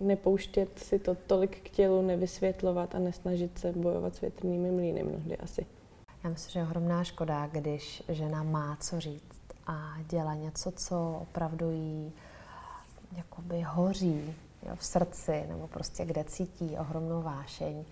nepouštět 0.00 0.78
si 0.78 0.98
to 0.98 1.14
tolik 1.14 1.60
k 1.62 1.68
tělu, 1.70 2.02
nevysvětlovat 2.02 2.94
a 2.94 2.98
nesnažit 2.98 3.58
se 3.58 3.72
bojovat 3.72 4.14
s 4.14 4.20
větrnými 4.20 4.70
mlýny 4.70 5.02
mnohdy 5.02 5.36
asi. 5.36 5.66
Já 6.24 6.30
myslím, 6.30 6.52
že 6.52 6.58
je 6.58 6.62
ohromná 6.62 7.04
škoda, 7.04 7.46
když 7.46 8.02
žena 8.08 8.42
má 8.42 8.76
co 8.80 9.00
říct 9.00 9.42
a 9.66 9.94
dělá 10.10 10.34
něco, 10.34 10.72
co 10.72 11.18
opravdu 11.22 11.70
jí 11.70 12.12
jakoby 13.16 13.60
hoří 13.60 14.34
jo, 14.68 14.76
v 14.76 14.84
srdci 14.84 15.44
nebo 15.48 15.66
prostě 15.66 16.04
kde 16.04 16.24
cítí 16.24 16.76
ohromnou 16.78 17.22
vášeň. 17.22 17.84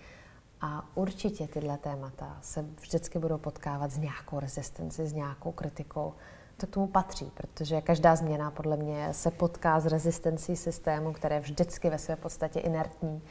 A 0.65 0.83
určitě 0.95 1.47
tyhle 1.47 1.77
témata 1.77 2.37
se 2.41 2.65
vždycky 2.81 3.19
budou 3.19 3.37
potkávat 3.37 3.91
s 3.91 3.97
nějakou 3.97 4.39
rezistenci, 4.39 5.07
s 5.07 5.13
nějakou 5.13 5.51
kritikou. 5.51 6.13
To 6.57 6.67
k 6.67 6.69
tomu 6.69 6.87
patří, 6.87 7.31
protože 7.33 7.81
každá 7.81 8.15
změna 8.15 8.51
podle 8.51 8.77
mě 8.77 9.13
se 9.13 9.31
potká 9.31 9.79
s 9.79 9.85
rezistencí 9.85 10.55
systému, 10.55 11.13
které 11.13 11.35
je 11.35 11.39
vždycky 11.39 11.89
ve 11.89 11.97
své 11.97 12.15
podstatě 12.15 12.59
inertní 12.59 13.21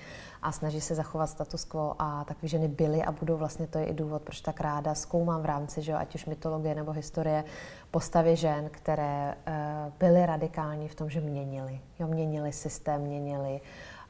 a 0.43 0.53
snaží 0.53 0.81
se 0.81 0.95
zachovat 0.95 1.27
status 1.27 1.65
quo 1.65 1.95
a 1.99 2.25
takové 2.25 2.49
ženy 2.49 2.69
byly 2.69 3.03
a 3.03 3.13
budou 3.13 3.37
vlastně 3.37 3.67
to 3.67 3.79
je 3.79 3.85
i 3.85 3.95
důvod, 3.95 4.23
proč 4.23 4.41
tak 4.41 4.61
ráda 4.61 4.95
zkoumám 4.95 5.43
v 5.43 5.47
rámci, 5.47 5.83
že 5.83 5.95
ať 5.95 6.15
už 6.15 6.27
mytologie 6.27 6.75
nebo 6.75 6.93
historie, 6.93 7.45
postavy 7.91 8.37
žen, 8.37 8.69
které 8.71 9.35
uh, 9.35 9.93
byly 9.99 10.27
radikální 10.27 10.89
v 10.89 10.95
tom, 10.95 11.11
že 11.11 11.21
měnily. 11.21 11.81
Jo, 11.99 12.07
měnili 12.07 12.53
systém, 12.53 13.01
měnili 13.01 13.61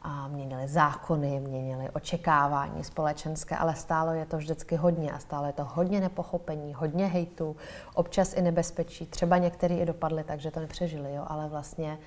a 0.03 0.29
měnili 0.29 0.69
zákony, 0.69 1.41
měnili 1.41 1.91
očekávání 1.91 2.85
společenské, 2.85 3.57
ale 3.57 3.75
stále 3.75 4.19
je 4.19 4.27
to 4.27 4.37
vždycky 4.37 4.77
hodně 4.77 5.13
a 5.13 5.19
stále 5.19 5.49
je 5.49 5.53
to 5.53 5.65
hodně 5.65 6.01
nepochopení, 6.01 6.75
hodně 6.75 7.07
hejtu, 7.07 7.57
občas 7.95 8.35
i 8.35 8.43
nebezpečí. 8.43 9.07
Třeba 9.07 9.39
některý 9.39 9.75
i 9.75 9.87
dopadli 9.87 10.25
takže 10.25 10.51
to 10.51 10.61
nepřežili, 10.61 11.15
jo, 11.15 11.25
ale 11.27 11.49
vlastně 11.49 11.99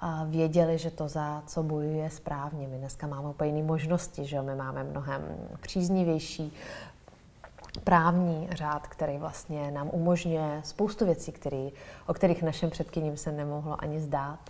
a 0.00 0.24
věděli, 0.24 0.78
že 0.78 0.90
to, 0.90 1.08
za 1.08 1.42
co 1.46 1.62
bojuje, 1.62 1.96
je 1.96 2.10
správně. 2.10 2.68
My 2.68 2.78
dneska 2.78 3.06
máme 3.06 3.28
úplně 3.28 3.50
jiné 3.50 3.66
možnosti, 3.66 4.24
že 4.24 4.42
my 4.42 4.54
máme 4.54 4.84
mnohem 4.84 5.22
příznivější 5.60 6.52
právní 7.84 8.48
řád, 8.50 8.86
který 8.86 9.18
vlastně 9.18 9.70
nám 9.70 9.90
umožňuje 9.92 10.60
spoustu 10.64 11.04
věcí, 11.04 11.32
který, 11.32 11.72
o 12.06 12.14
kterých 12.14 12.42
našem 12.42 12.70
předkyním 12.70 13.16
se 13.16 13.32
nemohlo 13.32 13.82
ani 13.82 14.00
zdát. 14.00 14.40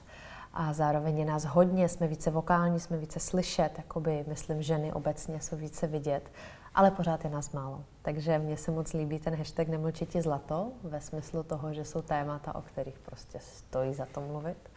A 0.59 0.73
zároveň 0.73 1.19
je 1.19 1.25
nás 1.25 1.45
hodně, 1.45 1.89
jsme 1.89 2.07
více 2.07 2.31
vokální, 2.31 2.81
jsme 2.81 2.97
více 2.97 3.21
slyšet, 3.21 3.71
jakoby, 3.79 4.25
myslím, 4.29 4.63
ženy 4.63 4.93
obecně 4.93 5.41
jsou 5.41 5.57
více 5.57 5.87
vidět, 5.87 6.31
ale 6.75 6.91
pořád 6.91 7.25
je 7.25 7.31
nás 7.31 7.53
málo. 7.53 7.85
Takže 8.03 8.39
mně 8.39 8.57
se 8.57 8.71
moc 8.71 8.93
líbí 8.93 9.19
ten 9.19 9.37
hashtag 9.37 9.69
Nemlčiti 9.69 10.23
zlato, 10.23 10.73
ve 10.83 11.01
smyslu 11.01 11.43
toho, 11.43 11.75
že 11.75 11.85
jsou 11.85 12.03
témata, 12.03 12.55
o 12.55 12.63
kterých 12.63 12.99
prostě 12.99 13.39
stojí 13.41 13.95
za 13.95 14.07
to 14.07 14.21
mluvit. 14.21 14.71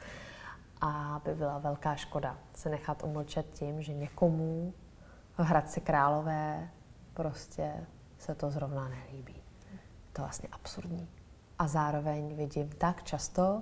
A 0.82 1.22
by 1.26 1.36
byla 1.36 1.58
velká 1.58 1.96
škoda 1.96 2.38
se 2.54 2.70
nechat 2.70 3.04
umlčet 3.04 3.46
tím, 3.54 3.82
že 3.82 3.94
někomu 3.94 4.74
v 5.38 5.44
Hradci 5.44 5.82
Králové 5.82 6.70
prostě 7.14 7.74
se 8.18 8.36
to 8.36 8.50
zrovna 8.50 8.90
nelíbí. 8.90 9.36
To 10.14 10.22
je 10.22 10.24
vlastně 10.24 10.50
absurdní. 10.52 11.10
A 11.60 11.68
zároveň 11.68 12.36
vidím 12.36 12.70
tak 12.70 13.04
často, 13.04 13.62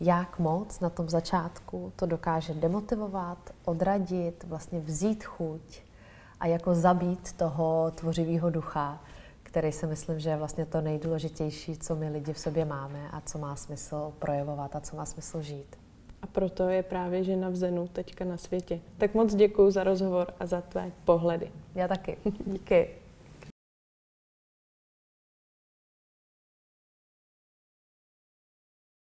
jak 0.00 0.38
moc 0.38 0.80
na 0.80 0.90
tom 0.90 1.08
začátku 1.08 1.92
to 1.96 2.06
dokáže 2.06 2.54
demotivovat, 2.54 3.38
odradit, 3.64 4.44
vlastně 4.44 4.80
vzít 4.80 5.24
chuť 5.24 5.82
a 6.40 6.46
jako 6.46 6.74
zabít 6.74 7.32
toho 7.32 7.92
tvořivého 7.94 8.50
ducha, 8.50 9.02
který 9.42 9.72
si 9.72 9.86
myslím, 9.86 10.20
že 10.20 10.30
je 10.30 10.36
vlastně 10.36 10.66
to 10.66 10.80
nejdůležitější, 10.80 11.76
co 11.78 11.96
my 11.96 12.08
lidi 12.08 12.32
v 12.32 12.38
sobě 12.38 12.64
máme 12.64 13.08
a 13.12 13.20
co 13.20 13.38
má 13.38 13.56
smysl 13.56 14.12
projevovat 14.18 14.76
a 14.76 14.80
co 14.80 14.96
má 14.96 15.04
smysl 15.04 15.42
žít. 15.42 15.76
A 16.22 16.26
proto 16.26 16.68
je 16.68 16.82
právě 16.82 17.24
žena 17.24 17.48
v 17.48 17.56
Zenu 17.56 17.88
teďka 17.88 18.24
na 18.24 18.36
světě. 18.36 18.80
Tak 18.98 19.14
moc 19.14 19.34
děkuji 19.34 19.70
za 19.70 19.84
rozhovor 19.84 20.32
a 20.40 20.46
za 20.46 20.60
tvé 20.60 20.92
pohledy. 21.04 21.52
Já 21.74 21.88
taky. 21.88 22.16
Díky. 22.46 22.88